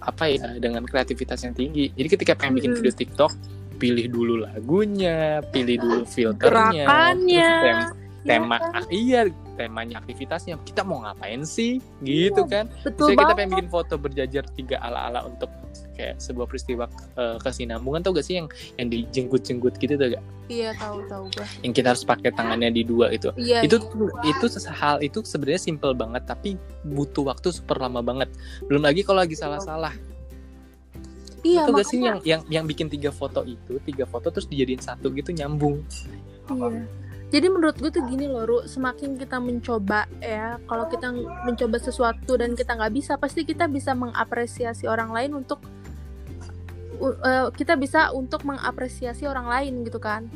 apa 0.00 0.24
ya, 0.32 0.56
dengan 0.56 0.86
kreativitas 0.88 1.44
yang 1.44 1.52
tinggi. 1.52 1.92
Jadi 1.92 2.08
ketika 2.08 2.32
pengen 2.38 2.56
bikin 2.56 2.72
video 2.72 2.94
TikTok, 2.94 3.32
pilih 3.80 4.06
dulu 4.12 4.34
lagunya, 4.44 5.40
pilih 5.48 5.80
dulu 5.80 6.02
filternya, 6.04 6.84
gerakannya, 6.84 7.52
tema 8.24 8.56
ya 8.60 8.68
kan? 8.68 8.82
iya 8.92 9.20
temanya 9.56 9.96
aktivitasnya 10.00 10.56
kita 10.64 10.84
mau 10.84 11.04
ngapain 11.04 11.44
sih 11.44 11.80
gitu 12.04 12.44
iya, 12.48 12.52
kan 12.52 12.64
betul 12.84 13.12
Misalnya 13.12 13.20
kita 13.24 13.34
pengen 13.36 13.50
bikin 13.56 13.68
foto 13.68 13.94
berjajar 13.96 14.44
tiga 14.56 14.76
ala 14.80 15.12
ala 15.12 15.20
untuk 15.28 15.48
kayak 15.96 16.16
sebuah 16.16 16.48
peristiwa 16.48 16.88
uh, 17.20 17.36
kesinambungan 17.44 18.00
tau 18.00 18.16
gak 18.16 18.24
sih 18.24 18.40
yang 18.40 18.48
yang 18.80 18.88
dijenggut-jenggut 18.88 19.76
gitu 19.76 20.00
tuh 20.00 20.16
gak? 20.16 20.24
Iya 20.48 20.72
tahu 20.80 21.04
tahu 21.06 21.24
gue. 21.36 21.46
Yang 21.60 21.72
kita 21.76 21.88
harus 21.92 22.04
pakai 22.08 22.30
tangannya 22.32 22.72
di 22.72 22.82
dua 22.82 23.12
itu. 23.12 23.28
Iya. 23.36 23.60
itu 23.62 23.76
iya. 24.24 24.32
itu 24.32 24.46
hal 24.72 24.96
itu 25.04 25.20
sebenarnya 25.22 25.60
simple 25.60 25.92
banget 25.92 26.24
tapi 26.24 26.56
butuh 26.88 27.28
waktu 27.28 27.52
super 27.52 27.76
lama 27.76 28.00
banget. 28.00 28.32
Belum 28.64 28.80
lagi 28.80 29.04
kalau 29.04 29.20
lagi 29.20 29.36
salah-salah. 29.36 29.92
Iya. 31.44 31.68
Itu 31.68 31.70
gak 31.76 31.86
sih 31.86 32.00
yang 32.00 32.18
yang 32.24 32.40
yang 32.48 32.64
bikin 32.64 32.88
tiga 32.88 33.12
foto 33.12 33.44
itu 33.44 33.76
tiga 33.84 34.08
foto 34.08 34.32
terus 34.32 34.48
dijadiin 34.48 34.80
satu 34.80 35.12
gitu 35.12 35.36
nyambung. 35.36 35.84
Iya 36.48 37.09
jadi 37.30 37.46
menurut 37.46 37.78
gue 37.78 37.90
tuh 37.94 38.02
gini 38.10 38.26
loh 38.26 38.42
Ru 38.42 38.58
semakin 38.66 39.14
kita 39.14 39.38
mencoba 39.38 40.10
ya 40.18 40.58
kalau 40.66 40.90
kita 40.90 41.14
mencoba 41.46 41.78
sesuatu 41.78 42.34
dan 42.34 42.58
kita 42.58 42.74
nggak 42.74 42.90
bisa 42.90 43.14
pasti 43.16 43.46
kita 43.46 43.70
bisa 43.70 43.94
mengapresiasi 43.94 44.90
orang 44.90 45.14
lain 45.14 45.38
untuk 45.38 45.62
uh, 46.98 47.48
kita 47.54 47.78
bisa 47.78 48.10
untuk 48.10 48.42
mengapresiasi 48.42 49.30
orang 49.30 49.46
lain 49.46 49.86
gitu 49.86 50.02
kan. 50.02 50.26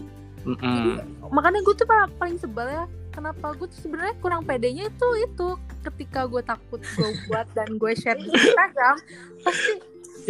Mm 0.46 0.54
-hmm. 0.54 0.62
Jadi, 0.62 0.90
makanya 1.34 1.60
gue 1.66 1.74
tuh 1.74 1.88
paling 2.14 2.38
sebel 2.38 2.68
ya 2.70 2.84
kenapa 3.10 3.54
gue 3.54 3.66
tuh 3.70 3.80
sebenarnya 3.80 4.14
kurang 4.18 4.42
pedenya 4.42 4.90
itu 4.90 5.08
itu 5.22 5.48
ketika 5.86 6.26
gue 6.26 6.42
takut 6.42 6.82
gue 6.82 7.10
buat 7.30 7.46
dan 7.54 7.74
gue 7.78 7.92
share 7.94 8.18
di 8.18 8.28
Instagram 8.30 8.96
pasti 9.42 9.74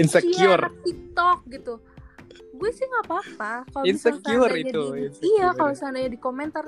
insecure. 0.00 0.68
TikTok 0.84 1.38
gitu 1.48 1.74
gue 2.64 2.72
sih 2.72 2.88
nggak 2.88 3.04
apa-apa 3.04 3.52
kalau 3.68 3.84
insecure 3.84 4.52
itu 4.56 4.82
di, 4.96 5.12
insecure. 5.12 5.28
iya 5.36 5.52
kalau 5.52 5.76
seandainya 5.76 6.16
di 6.16 6.20
komentar 6.20 6.64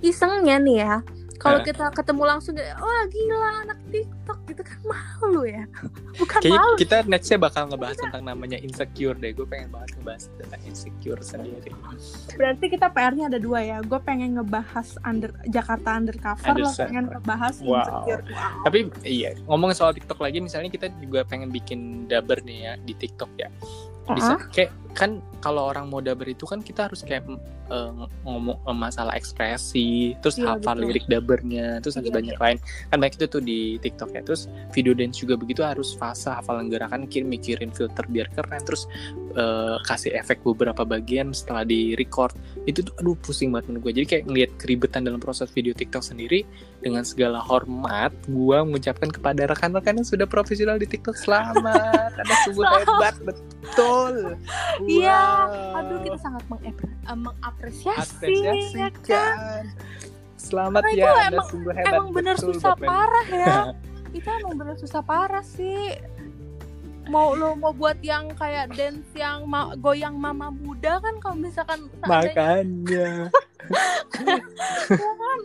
isengnya 0.00 0.56
nih 0.56 0.76
ya 0.80 0.96
kalau 1.36 1.58
uh. 1.60 1.64
kita 1.66 1.90
ketemu 1.92 2.22
langsung 2.24 2.54
wah 2.56 3.04
gila 3.12 3.66
anak 3.68 3.78
TikTok 3.92 4.38
gitu 4.48 4.62
kan 4.64 4.78
malu 4.88 5.44
ya 5.44 5.68
bukan 6.22 6.38
Kayaknya 6.40 6.60
malu 6.64 6.74
kita 6.80 6.96
nextnya 7.04 7.38
bakal 7.42 7.62
ngebahas 7.68 7.98
tentang 8.00 8.22
namanya 8.24 8.56
insecure 8.64 9.18
deh 9.20 9.36
gue 9.36 9.44
pengen 9.44 9.68
banget 9.68 10.00
ngebahas 10.00 10.24
tentang 10.40 10.62
insecure 10.64 11.20
sendiri 11.20 11.70
berarti 12.40 12.64
kita 12.72 12.86
PR-nya 12.88 13.28
ada 13.28 13.36
dua 13.42 13.60
ya 13.60 13.78
gue 13.84 14.00
pengen 14.00 14.40
ngebahas 14.40 14.96
under 15.04 15.36
Jakarta 15.52 16.00
undercover 16.00 16.54
lo 16.56 16.70
pengen 16.72 17.12
ngebahas 17.12 17.54
wow. 17.60 17.76
insecure 17.76 18.22
wow. 18.32 18.64
tapi 18.64 18.78
iya 19.04 19.36
ngomongin 19.44 19.76
soal 19.76 19.92
TikTok 19.92 20.16
lagi 20.24 20.40
misalnya 20.40 20.72
kita 20.72 20.88
juga 21.04 21.28
pengen 21.28 21.52
bikin 21.52 22.08
daber 22.08 22.40
nih 22.40 22.58
ya 22.64 22.72
di 22.80 22.94
TikTok 22.96 23.30
ya 23.36 23.52
bisa 24.10 24.34
kayak 24.50 24.70
kan 24.92 25.24
kalau 25.42 25.72
orang 25.72 25.90
mau 25.90 25.98
daber 25.98 26.30
itu 26.30 26.46
kan 26.46 26.62
kita 26.62 26.86
harus 26.86 27.02
kayak 27.02 27.26
uh, 27.72 27.90
ngomong 28.22 28.60
uh, 28.62 28.76
masalah 28.76 29.16
ekspresi 29.16 30.14
terus 30.20 30.38
iya, 30.38 30.54
hafal 30.54 30.78
betul. 30.78 30.88
lirik 30.92 31.06
dabernya 31.08 31.80
terus 31.82 31.98
ada 31.98 32.08
iya, 32.08 32.14
banyak 32.14 32.36
iya. 32.36 32.42
lain. 32.42 32.58
Kan 32.92 32.98
baik 33.02 33.14
itu 33.18 33.26
tuh 33.26 33.42
di 33.42 33.80
TikTok 33.80 34.10
ya 34.14 34.22
terus 34.22 34.46
video 34.70 34.92
dance 34.92 35.18
juga 35.18 35.34
begitu 35.34 35.64
harus 35.64 35.96
fase 35.96 36.30
hafalan 36.30 36.68
gerakan 36.68 37.08
kirim 37.08 37.32
mikirin 37.32 37.72
filter 37.72 38.04
biar 38.06 38.28
keren 38.36 38.62
terus 38.62 38.86
uh, 39.34 39.80
kasih 39.88 40.14
efek 40.14 40.44
beberapa 40.44 40.84
bagian 40.84 41.32
setelah 41.32 41.64
di 41.64 41.96
record 41.96 42.36
itu 42.68 42.84
tuh 42.84 42.94
aduh 43.00 43.16
pusing 43.18 43.50
banget 43.50 43.72
menurut 43.72 43.82
gue 43.90 43.92
jadi 44.02 44.06
kayak 44.06 44.24
ngeliat 44.28 44.50
keribetan 44.60 45.02
dalam 45.02 45.18
proses 45.18 45.50
video 45.50 45.74
TikTok 45.74 46.04
sendiri 46.04 46.44
dengan 46.84 47.02
segala 47.02 47.42
hormat 47.42 48.14
gue 48.28 48.58
mengucapkan 48.62 49.10
kepada 49.10 49.48
rekan-rekan 49.48 49.98
yang 49.98 50.06
sudah 50.06 50.26
profesional 50.28 50.76
di 50.76 50.86
TikTok 50.86 51.14
selamat. 51.18 52.10
Karena 52.14 52.34
sungguh 52.46 52.64
hebat 52.66 53.16
betul 53.28 54.36
iya. 54.88 55.46
Wow. 55.48 55.78
aduh 55.78 55.98
kita 56.02 56.18
sangat 56.18 56.42
eh, 56.66 56.74
mengapresiasi 57.16 58.34
ya 58.74 58.90
kan? 59.04 59.70
Selamat 60.38 60.82
Karena 60.82 60.98
ya 60.98 61.06
itu 61.06 61.20
emang, 61.30 61.48
sungguh 61.48 61.72
hebat. 61.74 61.92
emang 61.94 62.08
bener 62.10 62.36
susah 62.36 62.74
parah 62.74 63.26
ya. 63.30 63.56
Itu 64.18 64.28
emang 64.28 64.54
bener 64.60 64.76
susah 64.76 65.00
parah 65.00 65.40
sih 65.40 65.96
mau 67.10 67.34
lo 67.34 67.58
mau 67.58 67.74
buat 67.74 67.98
yang 68.04 68.30
kayak 68.38 68.74
dance 68.78 69.10
yang 69.16 69.48
ma 69.48 69.74
goyang 69.78 70.14
mama 70.14 70.52
muda 70.52 71.02
kan 71.02 71.14
kalau 71.18 71.36
misalkan 71.38 71.90
makanya. 72.06 73.30
Ya 73.62 74.98
kan? 74.98 75.38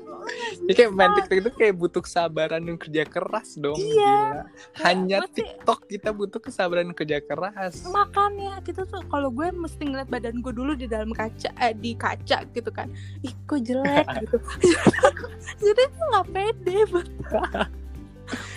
Ya 0.66 0.74
kayak 0.74 0.92
main 0.92 1.12
TikTok 1.16 1.38
itu 1.38 1.52
kayak 1.54 1.76
butuh 1.78 2.02
kesabaran 2.02 2.62
dan 2.66 2.76
kerja 2.76 3.04
keras 3.06 3.56
dong 3.56 3.78
iya. 3.78 3.94
gila. 3.94 4.44
hanya 4.84 5.18
ya, 5.24 5.30
TikTok 5.30 5.80
kita 5.86 6.10
butuh 6.12 6.42
kesabaran 6.42 6.92
dan 6.92 6.96
kerja 6.98 7.22
keras. 7.24 7.86
Makanya 7.88 8.60
kita 8.66 8.84
tuh 8.90 9.06
kalau 9.08 9.30
gue 9.32 9.54
mesti 9.54 9.86
ngeliat 9.86 10.10
badan 10.10 10.42
gue 10.42 10.54
dulu 10.54 10.74
di 10.74 10.90
dalam 10.90 11.14
kaca 11.14 11.54
eh, 11.62 11.78
di 11.78 11.94
kaca 11.94 12.44
gitu 12.52 12.70
kan. 12.74 12.90
Ih 13.22 13.34
kok 13.48 13.62
jelek 13.64 14.08
gitu. 14.26 14.38
Jadi 15.64 15.84
tuh 15.94 16.06
nggak 16.12 16.28
pede 16.34 16.78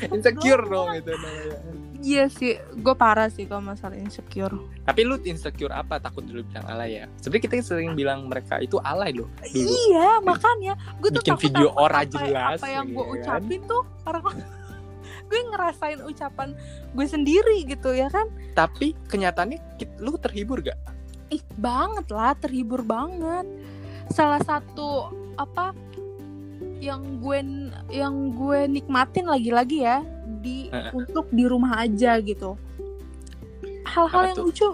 insecure 0.15 0.65
dong 0.67 0.89
itu 0.97 1.11
namanya 1.13 1.81
Iya 2.01 2.33
sih, 2.33 2.57
gue 2.57 2.95
parah 2.97 3.29
sih 3.29 3.45
kalau 3.45 3.61
masalah 3.61 3.93
insecure. 3.93 4.57
Tapi 4.89 5.01
lu 5.05 5.21
insecure 5.21 5.69
apa? 5.69 6.01
Takut 6.01 6.25
dulu 6.25 6.41
bilang 6.49 6.65
alay 6.73 7.05
ya? 7.05 7.05
Sebenarnya 7.21 7.45
kita 7.45 7.55
sering 7.61 7.93
bilang 7.93 8.25
mereka 8.25 8.57
itu 8.57 8.81
alay 8.81 9.13
loh. 9.13 9.29
Dulu. 9.45 9.69
Iya, 9.69 10.25
makanya 10.25 10.81
gue 10.97 11.13
tuh 11.13 11.21
bikin 11.21 11.37
takut 11.37 11.45
video 11.45 11.69
apa, 11.77 11.85
ora 11.85 12.01
jelas. 12.09 12.57
Apa 12.57 12.69
yang 12.73 12.87
gue 12.89 13.05
ya 13.05 13.05
kan? 13.05 13.17
ucapin 13.21 13.61
tuh 13.69 13.83
orang 14.09 14.25
gue 15.29 15.41
ngerasain 15.53 16.01
ucapan 16.01 16.49
gue 16.97 17.07
sendiri 17.07 17.57
gitu 17.69 17.93
ya 17.93 18.09
kan. 18.09 18.33
Tapi 18.57 18.97
kenyataannya 19.13 19.61
lu 20.01 20.17
terhibur 20.17 20.65
gak? 20.65 20.81
Ih 21.29 21.45
banget 21.61 22.09
lah, 22.09 22.33
terhibur 22.41 22.81
banget. 22.81 23.45
Salah 24.09 24.41
satu 24.41 25.13
apa 25.37 25.77
yang 26.81 27.21
gue 27.21 27.39
yang 27.93 28.33
gue 28.33 28.61
nikmatin 28.67 29.29
lagi-lagi 29.29 29.85
ya 29.85 30.01
di 30.41 30.73
uh. 30.73 30.91
untuk 30.97 31.29
di 31.29 31.45
rumah 31.45 31.85
aja 31.85 32.17
gitu 32.25 32.57
hal-hal 33.85 34.33
yang 34.33 34.39
tuh? 34.41 34.47
lucu 34.49 34.69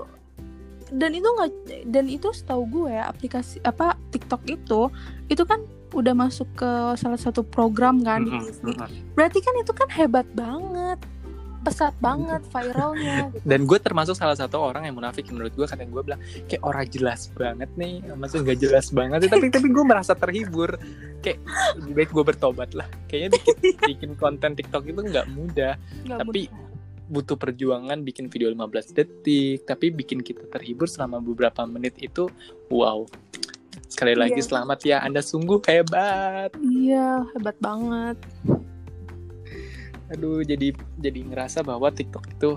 dan 0.94 1.10
itu 1.18 1.26
nggak 1.26 1.50
dan 1.90 2.06
itu 2.06 2.28
setahu 2.30 2.62
gue 2.70 2.94
ya 2.94 3.10
aplikasi 3.10 3.58
apa 3.66 3.98
TikTok 4.14 4.46
itu 4.46 4.86
itu 5.26 5.42
kan 5.42 5.66
udah 5.94 6.14
masuk 6.14 6.46
ke 6.54 6.70
salah 6.94 7.18
satu 7.18 7.42
program 7.42 8.02
kan 8.06 8.22
mm 8.22 8.30
-hmm. 8.30 8.42
di 8.42 8.46
Disney 8.46 8.74
berarti 9.18 9.38
kan 9.42 9.54
itu 9.58 9.72
kan 9.74 9.88
hebat 9.90 10.26
banget 10.38 10.98
pesat 11.66 11.94
banget 11.98 12.42
viralnya 12.54 13.26
gitu. 13.34 13.42
dan 13.42 13.60
gue 13.66 13.78
termasuk 13.82 14.14
salah 14.14 14.38
satu 14.38 14.62
orang 14.62 14.86
yang 14.86 14.94
munafik 14.94 15.26
menurut 15.34 15.50
gue 15.50 15.66
karena 15.66 15.82
gue 15.82 16.02
bilang 16.06 16.20
kayak 16.46 16.62
orang 16.62 16.86
jelas 16.86 17.26
banget 17.34 17.70
nih. 17.74 18.06
Maksudnya 18.14 18.42
nggak 18.46 18.60
jelas 18.62 18.86
banget 18.94 19.18
tapi 19.26 19.46
tapi 19.50 19.66
gue 19.74 19.84
merasa 19.84 20.14
terhibur. 20.14 20.78
Kayak 21.26 21.42
lebih 21.82 21.92
baik 21.98 22.10
gue 22.14 22.24
bertobat 22.24 22.70
lah. 22.78 22.86
Kayaknya 23.10 23.30
bikin, 23.34 23.56
bikin 23.90 24.10
konten 24.14 24.54
TikTok 24.54 24.86
itu 24.86 25.00
nggak 25.02 25.26
mudah. 25.34 25.74
Gak 26.06 26.18
tapi 26.22 26.46
mudah. 26.46 26.64
butuh 27.10 27.36
perjuangan 27.38 27.98
bikin 28.06 28.30
video 28.30 28.50
15 28.50 28.94
detik 28.94 29.66
tapi 29.66 29.90
bikin 29.90 30.22
kita 30.22 30.46
terhibur 30.46 30.86
selama 30.86 31.18
beberapa 31.18 31.66
menit 31.66 31.98
itu 31.98 32.30
wow. 32.70 33.02
Sekali 33.86 34.14
lagi 34.14 34.38
iya. 34.38 34.46
selamat 34.46 34.78
ya 34.86 34.96
anda 35.02 35.18
sungguh 35.18 35.58
hebat. 35.66 36.54
Iya 36.62 37.26
hebat 37.34 37.58
banget 37.58 38.18
aduh 40.06 40.42
jadi 40.46 40.70
jadi 41.02 41.20
ngerasa 41.26 41.66
bahwa 41.66 41.90
TikTok 41.90 42.24
itu 42.30 42.50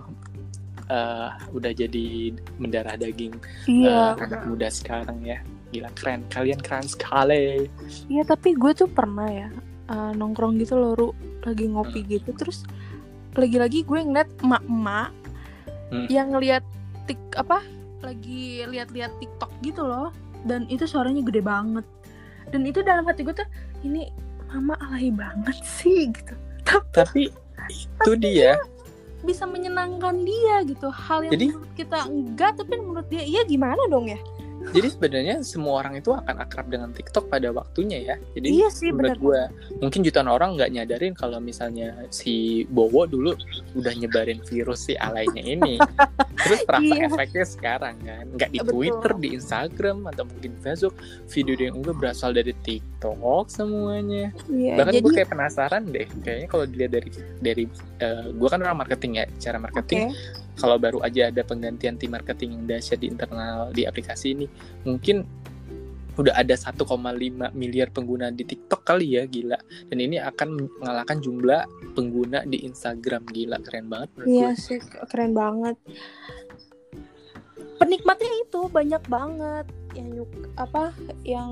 uh, 0.90 1.30
udah 1.54 1.72
jadi 1.72 2.34
mendarah 2.58 2.98
daging 2.98 3.38
iya, 3.70 4.14
uh, 4.18 4.22
anak 4.22 4.44
muda 4.50 4.68
sekarang 4.68 5.22
ya. 5.24 5.40
Gila 5.70 5.90
keren. 5.94 6.26
Kalian 6.34 6.60
keren 6.66 6.90
sekali. 6.90 7.70
Iya 8.10 8.26
tapi 8.26 8.58
gue 8.58 8.74
tuh 8.74 8.90
pernah 8.90 9.30
ya 9.30 9.48
uh, 9.94 10.12
nongkrong 10.18 10.58
gitu 10.58 10.76
loh 10.76 10.94
Ru. 10.98 11.10
Lagi 11.46 11.70
ngopi 11.70 12.02
hmm. 12.04 12.10
gitu 12.10 12.30
terus 12.36 12.66
lagi-lagi 13.38 13.86
gue 13.86 14.00
ngeliat 14.02 14.30
emak-emak 14.42 15.14
hmm. 15.94 16.08
yang 16.10 16.34
ngeliat 16.34 16.66
tik 17.06 17.22
apa 17.38 17.62
lagi 18.02 18.66
lihat-lihat 18.66 19.14
TikTok 19.22 19.54
gitu 19.62 19.86
loh. 19.86 20.10
Dan 20.42 20.66
itu 20.74 20.90
suaranya 20.90 21.22
gede 21.22 21.46
banget. 21.46 21.86
Dan 22.50 22.66
itu 22.66 22.82
dalam 22.82 23.06
hati 23.06 23.22
gue 23.22 23.36
tuh 23.38 23.46
ini 23.86 24.10
mama 24.50 24.74
alay 24.82 25.14
banget 25.14 25.62
sih 25.78 26.10
gitu 26.10 26.34
tapi 26.96 27.34
itu 27.70 28.12
dia. 28.18 28.58
bisa 29.20 29.44
menyenangkan 29.44 30.16
dia 30.24 30.64
gitu. 30.64 30.88
Hal 30.88 31.28
yang 31.28 31.34
Jadi, 31.36 31.46
menurut 31.52 31.74
kita 31.76 31.98
enggak 32.08 32.52
tapi 32.56 32.74
menurut 32.80 33.08
dia 33.12 33.20
iya 33.20 33.44
gimana 33.44 33.84
dong 33.92 34.08
ya 34.08 34.20
jadi 34.70 34.88
sebenarnya 34.92 35.36
semua 35.42 35.82
orang 35.82 35.98
itu 35.98 36.14
akan 36.14 36.36
akrab 36.42 36.70
dengan 36.70 36.94
TikTok 36.94 37.30
pada 37.32 37.50
waktunya 37.50 38.14
ya. 38.14 38.16
Jadi 38.38 38.48
iya 38.50 38.70
sih, 38.70 38.94
menurut 38.94 39.20
gue 39.20 39.42
mungkin 39.82 40.06
jutaan 40.06 40.30
orang 40.30 40.56
nggak 40.58 40.72
nyadarin 40.74 41.14
kalau 41.18 41.42
misalnya 41.42 41.96
si 42.14 42.66
Bowo 42.70 43.10
dulu 43.10 43.34
udah 43.78 43.94
nyebarin 43.98 44.42
virus 44.46 44.90
si 44.90 44.94
alainya 44.98 45.42
ini. 45.42 45.76
Terus 46.46 46.64
terasa 46.64 46.94
iya. 46.96 47.08
efeknya 47.12 47.46
sekarang 47.46 47.96
kan, 48.00 48.26
nggak 48.36 48.50
di 48.56 48.60
Twitter, 48.64 49.12
di 49.20 49.30
Instagram 49.36 50.08
atau 50.08 50.24
mungkin 50.24 50.52
Facebook, 50.64 50.96
video 51.28 51.56
yang 51.60 51.76
enggak 51.84 51.96
berasal 52.00 52.32
dari 52.32 52.56
TikTok 52.64 53.52
semuanya. 53.52 54.32
Iya, 54.48 54.80
Bahkan 54.80 54.94
jadi... 54.96 55.04
gue 55.04 55.12
kayak 55.20 55.30
penasaran 55.36 55.84
deh, 55.92 56.08
kayaknya 56.24 56.48
kalau 56.48 56.66
dilihat 56.70 56.92
dari 56.96 57.10
dari 57.44 57.64
uh, 58.00 58.32
gue 58.32 58.48
kan 58.48 58.60
orang 58.64 58.80
marketing 58.88 59.20
ya, 59.20 59.26
cara 59.42 59.58
marketing. 59.60 60.16
Okay 60.16 60.48
kalau 60.60 60.76
baru 60.76 61.00
aja 61.02 61.32
ada 61.32 61.42
penggantian 61.48 61.96
tim 61.96 62.12
marketing 62.12 62.60
yang 62.60 62.64
dahsyat 62.68 63.00
di 63.00 63.08
internal 63.08 63.72
di 63.72 63.88
aplikasi 63.88 64.36
ini 64.36 64.46
mungkin 64.84 65.28
udah 66.20 66.36
ada 66.36 66.52
1,5 66.52 66.84
miliar 67.56 67.88
pengguna 67.96 68.28
di 68.28 68.44
TikTok 68.44 68.84
kali 68.84 69.16
ya 69.16 69.24
gila 69.24 69.56
dan 69.88 69.98
ini 70.04 70.20
akan 70.20 70.68
mengalahkan 70.84 71.24
jumlah 71.24 71.64
pengguna 71.96 72.44
di 72.44 72.68
Instagram 72.68 73.24
gila 73.32 73.56
keren 73.64 73.88
banget 73.88 74.10
Iya 74.28 74.52
gue. 74.52 74.60
sih, 74.60 74.80
keren 74.84 75.32
banget. 75.32 75.80
Penikmatnya 77.80 78.32
itu 78.44 78.68
banyak 78.68 79.04
banget 79.08 79.66
yang 79.96 80.28
apa 80.60 80.92
yang 81.24 81.52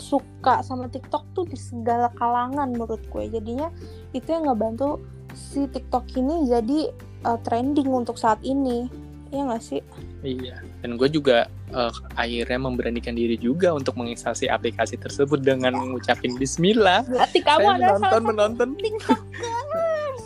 suka 0.00 0.64
sama 0.64 0.88
TikTok 0.88 1.28
tuh 1.36 1.44
di 1.44 1.60
segala 1.60 2.08
kalangan 2.16 2.72
menurut 2.72 3.04
gue. 3.12 3.28
Jadinya 3.28 3.68
itu 4.16 4.32
yang 4.32 4.48
ngebantu 4.48 5.04
si 5.36 5.68
TikTok 5.68 6.08
ini 6.16 6.48
jadi 6.48 6.88
uh, 7.28 7.36
trending 7.44 7.92
untuk 7.92 8.16
saat 8.16 8.40
ini. 8.40 8.88
Iya 9.28 9.52
gak 9.52 9.64
sih? 9.64 9.84
Iya, 10.22 10.62
dan 10.86 10.94
gue 10.94 11.10
juga 11.10 11.50
eh, 11.74 11.92
akhirnya 12.14 12.58
memberanikan 12.62 13.18
diri 13.18 13.34
juga 13.34 13.74
untuk 13.74 13.98
menginstalasi 13.98 14.46
aplikasi 14.46 14.94
tersebut 14.94 15.42
dengan 15.42 15.74
mengucapin 15.74 16.38
Bismillah. 16.38 17.02
Berarti 17.10 17.42
kamu 17.42 17.66
Saya 17.66 17.74
adalah 17.74 17.98
menonton 17.98 18.22
menonton 18.30 18.68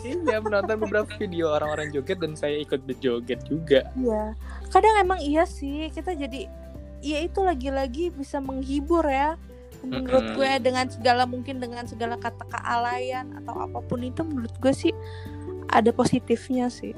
iya 0.07 0.37
menonton 0.39 0.77
beberapa 0.85 1.09
video 1.17 1.51
orang-orang 1.51 1.89
joget 1.91 2.21
dan 2.21 2.37
saya 2.37 2.61
ikut 2.61 2.85
berjoget 2.85 3.41
juga. 3.49 3.89
Iya. 3.97 4.37
Kadang 4.69 4.95
emang 5.01 5.19
iya 5.19 5.43
sih 5.49 5.89
kita 5.89 6.13
jadi 6.13 6.45
ya 7.01 7.17
itu 7.25 7.39
lagi-lagi 7.41 8.13
bisa 8.13 8.37
menghibur 8.37 9.03
ya. 9.09 9.35
Menurut 9.81 10.33
gue 10.33 10.49
dengan 10.61 10.89
segala 10.89 11.25
mungkin 11.29 11.61
dengan 11.61 11.85
segala 11.85 12.17
kata 12.17 12.45
kealayan 12.49 13.33
atau 13.43 13.61
apa 13.61 13.79
pun 13.85 14.01
itu 14.01 14.25
menurut 14.25 14.53
gue 14.61 14.73
sih 14.73 14.93
ada 15.69 15.89
positifnya 15.89 16.69
sih. 16.69 16.93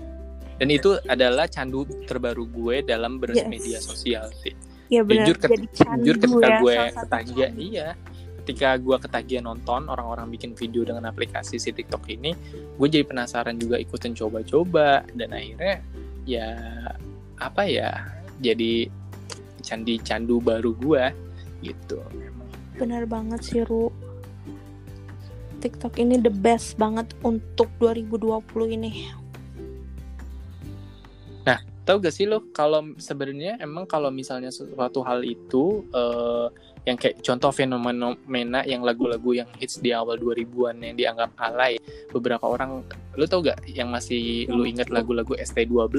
Dan 0.59 0.67
itu 0.69 0.99
adalah 1.07 1.47
candu 1.47 1.87
terbaru 2.03 2.43
gue 2.51 2.75
dalam 2.83 3.15
Yes. 3.15 3.47
bermedia 3.47 3.79
sosial 3.79 4.27
sih. 4.43 4.51
Ya 4.91 5.05
benar 5.05 5.31
Jujur, 5.31 5.35
ket- 5.39 5.51
jadi 5.55 5.67
candu 5.71 6.03
Jujur 6.03 6.17
ketika 6.19 6.47
ya, 6.49 6.57
gue 6.59 6.75
ketagihan, 6.99 7.53
iya. 7.55 7.87
Ketika 8.43 8.69
gue 8.81 8.97
ketagihan 8.97 9.45
nonton 9.45 9.85
orang-orang 9.87 10.25
bikin 10.33 10.57
video 10.57 10.81
dengan 10.81 11.05
aplikasi 11.07 11.61
si 11.61 11.69
TikTok 11.69 12.09
ini, 12.09 12.33
gue 12.75 12.87
jadi 12.89 13.05
penasaran 13.05 13.55
juga 13.55 13.77
ikutin 13.77 14.17
coba-coba 14.17 15.05
dan 15.13 15.29
akhirnya 15.31 15.85
ya 16.25 16.49
apa 17.37 17.63
ya 17.69 18.09
jadi 18.41 18.89
candi 19.61 20.01
candu 20.01 20.41
baru 20.41 20.73
gue 20.75 21.03
gitu. 21.61 22.01
Benar 22.75 23.05
banget 23.05 23.45
sih 23.45 23.61
Ru. 23.63 23.93
TikTok 25.59 25.99
ini 25.99 26.17
the 26.17 26.31
best 26.31 26.79
banget 26.79 27.11
untuk 27.21 27.67
2020 27.77 28.41
ini. 28.79 29.11
Tahu 31.89 32.05
gak 32.05 32.13
sih 32.13 32.29
lo 32.29 32.53
kalau 32.53 32.85
sebenarnya 33.01 33.57
emang 33.57 33.89
kalau 33.89 34.13
misalnya 34.13 34.53
suatu 34.53 35.01
hal 35.01 35.25
itu 35.25 35.89
eh, 35.89 36.47
yang 36.85 37.01
kayak 37.01 37.25
contoh 37.25 37.49
fenomena 37.49 38.61
yang 38.63 38.85
lagu-lagu 38.85 39.41
yang 39.41 39.49
hits 39.57 39.81
di 39.81 39.89
awal 39.89 40.15
2000-an 40.21 40.85
yang 40.85 40.95
dianggap 40.95 41.33
alay 41.41 41.81
beberapa 42.13 42.45
orang 42.45 42.85
lo 43.17 43.25
tau 43.25 43.41
gak 43.41 43.65
yang 43.65 43.89
masih 43.89 44.45
lo 44.53 44.69
ingat 44.69 44.93
lagu-lagu 44.93 45.33
ST12 45.33 45.97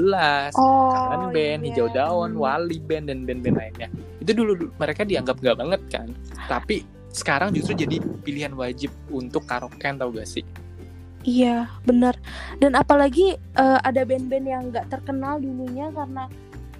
Oh, 0.54 0.94
Kangen 0.94 1.34
Band, 1.34 1.60
iya. 1.66 1.74
Hijau 1.74 1.88
Daun, 1.90 2.38
Hmm. 2.38 2.42
Wali 2.42 2.78
Band 2.78 3.10
dan 3.10 3.26
band-band 3.26 3.58
lainnya 3.58 3.88
itu 4.22 4.30
dulu 4.30 4.54
dulu 4.54 4.70
mereka 4.78 5.02
dianggap 5.02 5.42
gak 5.42 5.58
banget 5.58 5.82
kan 5.90 6.08
tapi 6.46 6.86
sekarang 7.10 7.50
justru 7.50 7.74
jadi 7.74 7.98
pilihan 8.22 8.54
wajib 8.54 8.94
untuk 9.10 9.42
karaokean 9.42 9.98
tau 9.98 10.14
gak 10.14 10.30
sih 10.30 10.46
Iya, 11.20 11.68
benar. 11.84 12.16
Dan 12.56 12.72
apalagi 12.76 13.36
eh, 13.36 13.78
ada 13.84 14.02
band-band 14.08 14.46
yang 14.48 14.62
nggak 14.72 14.88
terkenal 14.88 15.36
dulunya 15.36 15.92
karena 15.92 16.24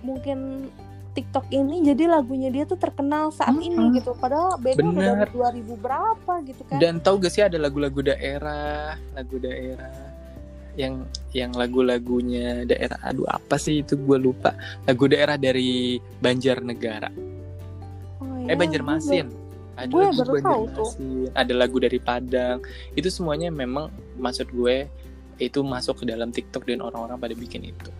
mungkin 0.00 0.70
TikTok 1.10 1.50
ini 1.50 1.82
jadi 1.82 2.06
lagunya 2.06 2.48
dia 2.54 2.64
tuh 2.64 2.78
terkenal 2.78 3.34
saat 3.34 3.52
Mm-mm. 3.52 3.66
ini 3.68 3.84
gitu. 4.00 4.16
Padahal 4.16 4.56
bandnya 4.62 4.88
udah 4.88 5.14
Bener. 5.26 5.28
dari 5.28 5.60
2000 5.66 5.84
berapa 5.84 6.32
gitu 6.46 6.62
kan. 6.70 6.78
Dan 6.78 7.02
tau 7.02 7.18
gak 7.18 7.34
sih 7.34 7.42
ada 7.42 7.58
lagu-lagu 7.58 8.00
daerah, 8.00 8.94
lagu 9.12 9.36
daerah 9.42 10.10
yang 10.78 11.04
yang 11.34 11.50
lagu-lagunya 11.54 12.62
daerah 12.64 12.96
aduh 13.02 13.26
apa 13.26 13.58
sih 13.58 13.82
itu 13.82 13.98
gue 13.98 14.18
lupa 14.18 14.54
lagu 14.86 15.10
daerah 15.10 15.34
dari 15.34 15.98
Banjarnegara 16.22 17.10
Oh, 18.20 18.36
eh 18.44 18.52
iya, 18.52 18.54
Banjarmasin 18.54 19.26
ada 19.80 19.92
gue 19.92 20.02
lagu 20.04 20.20
baru 20.20 20.34
tahu 20.44 20.64
tuh. 20.76 20.90
Ada 21.32 21.52
lagu 21.56 21.76
dari 21.80 21.98
Padang 21.98 22.58
itu 22.92 23.08
semuanya 23.08 23.48
memang 23.48 23.88
maksud 24.20 24.52
gue 24.52 24.86
itu 25.40 25.64
masuk 25.64 26.04
ke 26.04 26.04
dalam 26.04 26.28
TikTok 26.28 26.68
dan 26.68 26.84
orang-orang 26.84 27.16
pada 27.16 27.32
bikin 27.32 27.64
itu 27.64 27.90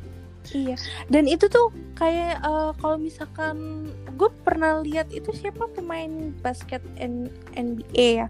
Iya. 0.50 0.74
Dan 1.12 1.28
itu 1.28 1.46
tuh 1.46 1.70
kayak 1.94 2.40
eh, 2.40 2.70
kalau 2.81 2.96
misalkan 2.96 3.87
gue 4.16 4.31
pernah 4.42 4.81
lihat 4.81 5.12
itu 5.12 5.31
siapa 5.37 5.68
pemain 5.70 6.33
basket 6.40 6.83
N- 6.96 7.31
NBA 7.54 8.24
ya 8.24 8.28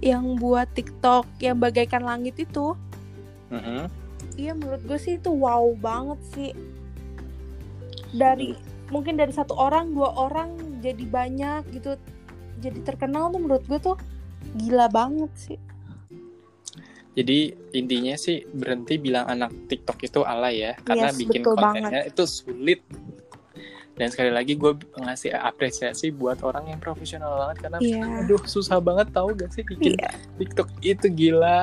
yang 0.00 0.40
buat 0.40 0.72
TikTok 0.72 1.28
yang 1.44 1.60
bagaikan 1.60 2.02
langit 2.02 2.40
itu. 2.40 2.72
Mhm. 3.52 3.86
Iya 4.40 4.52
menurut 4.56 4.82
gue 4.88 4.98
sih 4.98 5.20
itu 5.20 5.30
wow 5.30 5.68
banget 5.76 6.20
sih. 6.32 6.50
Dari 8.10 8.56
mungkin 8.90 9.20
dari 9.20 9.30
satu 9.30 9.54
orang 9.54 9.94
dua 9.94 10.10
orang 10.16 10.80
jadi 10.82 11.04
banyak 11.06 11.70
gitu 11.76 11.94
jadi 12.60 12.78
terkenal 12.84 13.28
tuh 13.28 13.40
menurut 13.40 13.64
gue 13.64 13.80
tuh 13.80 13.96
gila 14.54 14.86
banget 14.86 15.32
sih. 15.34 15.58
Jadi 17.10 17.38
intinya 17.74 18.14
sih 18.14 18.46
berhenti 18.46 18.94
bilang 18.94 19.26
anak 19.26 19.50
TikTok 19.66 19.98
itu 20.00 20.20
alay 20.22 20.62
ya, 20.62 20.72
karena 20.78 21.10
Yes, 21.10 21.18
bikin 21.18 21.42
betul 21.42 21.54
kontennya 21.58 22.02
itu 22.06 22.22
sulit. 22.22 22.80
Dan 23.92 24.08
sekali 24.08 24.32
lagi 24.32 24.56
gue 24.56 24.72
ngasih 24.96 25.34
apresiasi 25.34 26.08
buat 26.08 26.40
orang 26.40 26.72
yang 26.72 26.80
profesional 26.80 27.36
banget 27.36 27.56
karena 27.60 27.78
Iya. 27.82 28.00
aduh 28.24 28.40
susah 28.48 28.80
banget 28.80 29.12
tahu 29.12 29.36
gak 29.36 29.52
sih 29.52 29.60
bikin 29.60 29.92
Iya. 29.92 30.08
TikTok 30.40 30.68
itu 30.80 31.06
gila. 31.10 31.60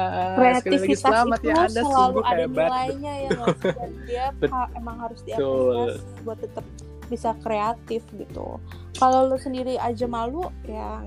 Sekali 0.61 0.77
lagi 0.77 0.97
selamat 0.99 1.39
itu 1.39 1.49
ya 1.49 1.55
Anda 1.57 1.81
selalu 1.81 2.19
ada 2.21 2.37
hebat. 2.37 2.69
nilainya 2.69 3.13
ya 3.17 3.29
dia 4.05 4.25
emang 4.79 4.95
harus 5.01 5.19
diapresiasi 5.25 6.21
buat 6.21 6.37
tetap 6.37 6.65
bisa 7.09 7.33
kreatif 7.41 8.03
gitu. 8.15 8.61
Kalau 8.99 9.27
lu 9.31 9.37
sendiri 9.39 9.79
aja 9.79 10.05
malu 10.05 10.47
ya 10.67 11.03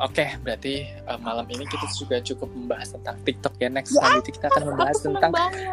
Oke, 0.00 0.32
berarti 0.40 0.88
uh, 1.04 1.20
malam 1.20 1.44
ini 1.52 1.68
kita 1.68 1.84
juga 1.92 2.24
cukup 2.24 2.48
membahas 2.56 2.96
tentang 2.96 3.20
TikTok 3.20 3.54
ya. 3.60 3.68
Next 3.68 3.92
Ya, 3.92 4.00
selanjutnya 4.00 4.32
kita 4.32 4.46
akan 4.48 4.64
membahas 4.72 4.98
tentang 5.04 5.32
banget. 5.36 5.68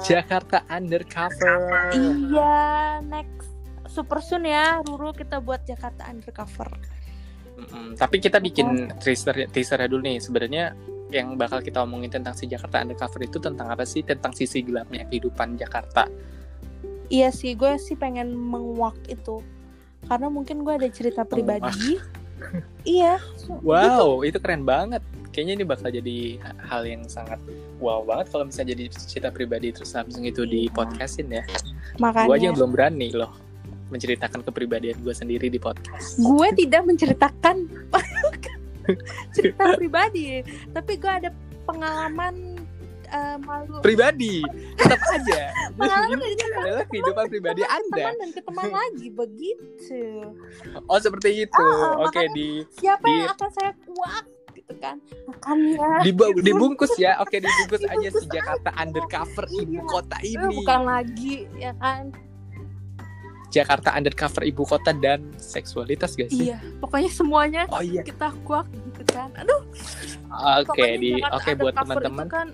Jakarta 0.00 0.58
Undercover. 0.72 1.56
Iya, 1.92 2.56
next 3.04 3.48
super 3.92 4.24
soon 4.24 4.48
ya 4.48 4.80
Ruru 4.80 5.12
kita 5.12 5.44
buat 5.44 5.64
Jakarta 5.68 6.08
Undercover. 6.08 6.72
Mm-mm, 7.56 7.96
tapi 7.96 8.20
kita 8.20 8.40
bikin 8.40 8.92
teaser 9.00 9.48
teaser 9.48 9.80
dulu 9.88 10.04
nih 10.04 10.20
sebenarnya 10.20 10.76
yang 11.08 11.40
bakal 11.40 11.64
kita 11.64 11.80
omongin 11.80 12.12
tentang 12.12 12.36
si 12.36 12.44
Jakarta 12.48 12.80
Undercover 12.80 13.28
itu 13.28 13.38
tentang 13.40 13.68
apa 13.68 13.84
sih? 13.84 14.00
Tentang 14.04 14.32
sisi 14.32 14.64
gelapnya 14.64 15.04
kehidupan 15.04 15.56
Jakarta. 15.60 16.08
Iya 17.06 17.28
sih, 17.30 17.54
gue 17.54 17.76
sih 17.76 17.94
pengen 17.94 18.34
menguak 18.34 18.96
itu. 19.06 19.42
Karena 20.06 20.26
mungkin 20.26 20.62
gue 20.62 20.74
ada 20.74 20.88
cerita 20.88 21.22
pribadi. 21.22 21.98
iya. 22.86 23.18
so- 23.36 23.58
Wow, 23.62 24.22
itu 24.22 24.38
keren 24.38 24.62
banget. 24.62 25.02
Kayaknya 25.30 25.52
ini 25.52 25.64
bakal 25.64 25.88
jadi 25.92 26.18
hal 26.64 26.82
yang 26.82 27.04
sangat 27.04 27.36
wow 27.76 28.00
banget 28.00 28.32
kalau 28.32 28.48
misalnya 28.48 28.72
jadi 28.72 28.84
cerita 28.88 29.28
pribadi 29.28 29.68
terus 29.68 29.92
langsung 29.92 30.24
itu 30.24 30.48
di 30.48 30.64
Iya. 30.64 30.72
podcastin 30.72 31.28
ya. 31.28 31.44
Makanya 32.00 32.26
Gue 32.26 32.36
aja 32.36 32.44
yang 32.48 32.56
belum 32.56 32.72
berani 32.72 33.08
loh 33.12 33.32
menceritakan 33.86 34.42
kepribadian 34.42 34.96
gue 34.98 35.14
sendiri 35.14 35.46
di 35.46 35.60
podcast. 35.60 36.18
gue 36.18 36.48
tidak 36.58 36.82
menceritakan 36.82 37.56
cerita 39.34 39.74
pribadi, 39.74 40.42
tapi 40.70 40.92
gue 40.96 41.12
ada 41.12 41.30
pengalaman 41.66 42.45
eh, 43.16 43.36
malu 43.38 43.80
Pribadi, 43.80 44.44
tetap 44.74 45.00
aja. 45.08 45.40
Pengalaman 45.76 46.18
dari 46.18 46.34
adalah 46.38 46.84
kehidupan 46.86 47.24
pribadi 47.26 47.62
Anda. 47.62 47.96
teman 48.02 48.14
dan 48.14 48.30
ke 48.30 48.40
teman 48.42 48.68
lagi 48.70 49.06
begitu. 49.10 50.02
Oh 50.84 50.98
seperti 50.98 51.30
itu. 51.42 51.64
Ah, 51.64 51.96
Oke 51.98 52.20
makanya- 52.20 52.34
di 52.34 52.48
Siapa 52.72 53.02
Di- 53.02 53.16
yang 53.16 53.30
akan 53.30 53.50
saya 53.50 53.72
kuak 53.82 54.24
gitu 54.52 54.72
kan? 54.76 54.96
Makanya 55.26 55.88
Dibu- 56.02 56.36
dibungkus 56.38 56.92
ya 56.96 57.16
oke 57.18 57.32
dibungkus 57.34 57.82
aja 57.86 57.96
Dibungkus 58.02 58.22
si 58.22 58.28
Jakarta 58.30 58.70
undercover 58.74 59.44
ibu 59.54 59.72
Iya. 59.74 59.82
kota 59.86 60.16
Eh, 60.18 60.30
ini 60.30 60.46
bukan 60.54 60.80
lagi 60.82 61.34
ya 61.54 61.72
kan? 61.76 62.02
Jakarta 63.46 63.94
undercover 63.94 64.42
ibu 64.42 64.64
kota 64.64 64.90
dan 64.92 65.22
seksualitas 65.34 66.12
gak 66.12 66.28
sih 66.28 66.50
Iya, 66.50 66.58
pokoknya 66.76 67.08
semuanya 67.08 67.62
oh 67.68 67.80
iya 67.80 68.02
kita 68.02 68.34
kuak 68.42 68.66
gitu 68.68 69.02
kan. 69.08 69.30
Aduh, 69.34 69.62
oke 70.58 70.66
pokoknya 70.66 70.96
di 70.98 71.10
oke 71.22 71.50
buat 71.54 71.72
Undercover 71.72 71.78
teman-teman 71.78 72.26
kan 72.26 72.46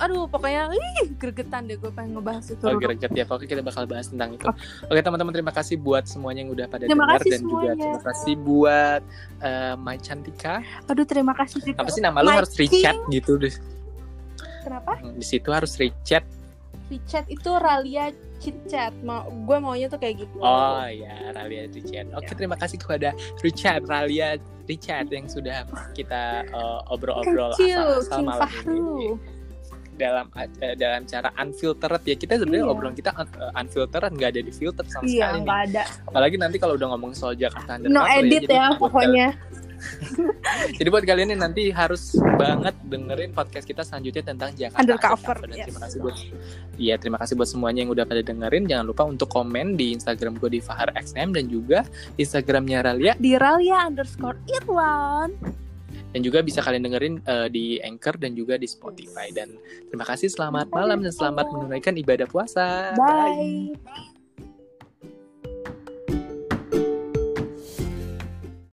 aduh 0.00 0.24
pokoknya 0.26 0.72
ih 0.72 1.12
gregetan 1.20 1.68
deh 1.68 1.76
gue 1.76 1.92
pengen 1.92 2.16
ngebahas 2.16 2.44
itu. 2.48 2.64
Oh 2.64 2.74
greget 2.80 3.12
ya, 3.12 3.24
pokoknya 3.28 3.48
kita 3.52 3.62
bakal 3.62 3.84
bahas 3.84 4.08
tentang 4.08 4.32
itu. 4.32 4.48
Oke 4.88 5.00
teman-teman 5.04 5.32
terima 5.36 5.52
kasih 5.52 5.76
buat 5.76 6.08
semuanya 6.08 6.40
yang 6.48 6.52
udah 6.56 6.66
pada 6.72 6.84
Terima 6.88 7.04
dengar 7.04 7.20
dan 7.20 7.40
juga 7.44 7.44
semuanya. 7.44 7.74
terima 7.76 8.02
kasih 8.08 8.34
buat 8.40 9.02
eh, 9.44 9.74
Mai 9.76 9.98
Cantika. 10.00 10.54
Aduh, 10.88 11.04
terima 11.04 11.32
kasih 11.36 11.60
juga. 11.60 11.78
Apa 11.84 11.90
sih 11.92 12.00
nama 12.00 12.24
lu 12.24 12.32
My 12.32 12.40
harus 12.40 12.52
rechat 12.56 12.96
gitu 13.12 13.36
deh. 13.36 13.54
Kenapa? 14.64 14.92
Di 15.04 15.26
situ 15.26 15.48
harus 15.52 15.76
rechat. 15.76 16.24
Richard 16.90 17.30
itu 17.30 17.50
Ralia 17.54 18.10
chit 18.42 18.56
chat 18.66 18.90
mau 19.06 19.22
gue 19.30 19.56
maunya 19.62 19.86
tuh 19.86 20.02
kayak 20.02 20.26
gitu 20.26 20.42
Oh 20.42 20.82
ya, 20.90 21.30
Ralia 21.30 21.70
Richard. 21.70 22.10
Oke, 22.18 22.34
terima 22.34 22.58
kasih 22.58 22.82
kepada 22.82 23.14
Richard, 23.46 23.86
Ralia 23.86 24.42
Richard 24.66 25.06
yang 25.14 25.30
sudah 25.30 25.66
kita 25.94 26.46
uh, 26.50 26.82
obrol-obrol 26.90 27.54
asal-asal 27.54 28.26
malam 28.26 28.50
ini 28.70 29.14
dalam 30.00 30.26
uh, 30.32 30.48
dalam 30.74 31.02
cara 31.04 31.28
unfiltered 31.36 32.02
ya 32.02 32.16
kita 32.16 32.32
sebenarnya 32.40 32.64
Iya. 32.64 32.72
obrolan 32.72 32.96
kita 32.96 33.10
un- 33.12 33.36
uh, 33.36 33.52
unfiltered 33.54 34.10
nggak 34.10 34.30
ada 34.32 34.40
di 34.40 34.52
filter 34.52 34.84
sama 34.88 35.04
iya 35.04 35.12
sekali 35.28 35.36
nih. 35.36 35.42
nggak 35.44 35.60
ada 35.68 35.82
apalagi 36.08 36.36
nanti 36.36 36.56
kalau 36.56 36.74
udah 36.74 36.88
ngomong 36.90 37.12
soal 37.12 37.36
Jakarta 37.36 37.76
no 37.76 38.00
Undercover 38.00 38.16
edit 38.18 38.42
jadi 38.42 38.56
ya 38.56 38.66
buat 38.66 38.80
pokoknya 38.80 39.28
jadi 40.76 40.88
buat 40.88 41.04
kalian 41.04 41.28
yang 41.32 41.42
nanti 41.42 41.72
harus 41.72 42.12
banget 42.36 42.76
dengerin 42.84 43.32
podcast 43.32 43.64
kita 43.64 43.80
selanjutnya 43.80 44.24
tentang 44.26 44.52
Jakarta 44.52 44.80
Undercover, 44.84 45.36
Dan 45.40 45.56
yes. 45.56 45.64
terima 45.64 45.80
kasih 45.80 45.98
buat 46.00 46.16
Iya, 46.76 46.94
terima 46.96 47.16
kasih 47.16 47.34
buat 47.36 47.48
semuanya 47.48 47.84
yang 47.84 47.92
udah 47.92 48.04
pada 48.04 48.20
dengerin. 48.20 48.64
Jangan 48.64 48.84
lupa 48.84 49.04
untuk 49.04 49.28
komen 49.28 49.76
di 49.76 49.92
Instagram 49.92 50.36
gue 50.36 50.48
di 50.50 50.60
Fahar 50.60 50.96
XM 50.96 51.32
dan 51.32 51.44
juga 51.44 51.84
Instagramnya 52.16 52.80
Ralia 52.82 53.12
di 53.16 53.36
Ralia 53.36 53.84
underscore 53.84 54.40
Irwan 54.48 55.32
dan 56.10 56.20
juga 56.20 56.42
bisa 56.42 56.60
kalian 56.60 56.84
dengerin 56.86 57.14
eh, 57.22 57.48
di 57.50 57.64
Anchor 57.82 58.18
dan 58.18 58.34
juga 58.34 58.58
di 58.58 58.66
Spotify. 58.66 59.30
Dan 59.30 59.54
terima 59.88 60.06
kasih 60.06 60.30
selamat 60.30 60.70
malam 60.74 61.02
dan 61.02 61.12
selamat 61.14 61.46
menunaikan 61.54 61.94
ibadah 61.98 62.26
puasa. 62.26 62.94
Bye 62.98 64.19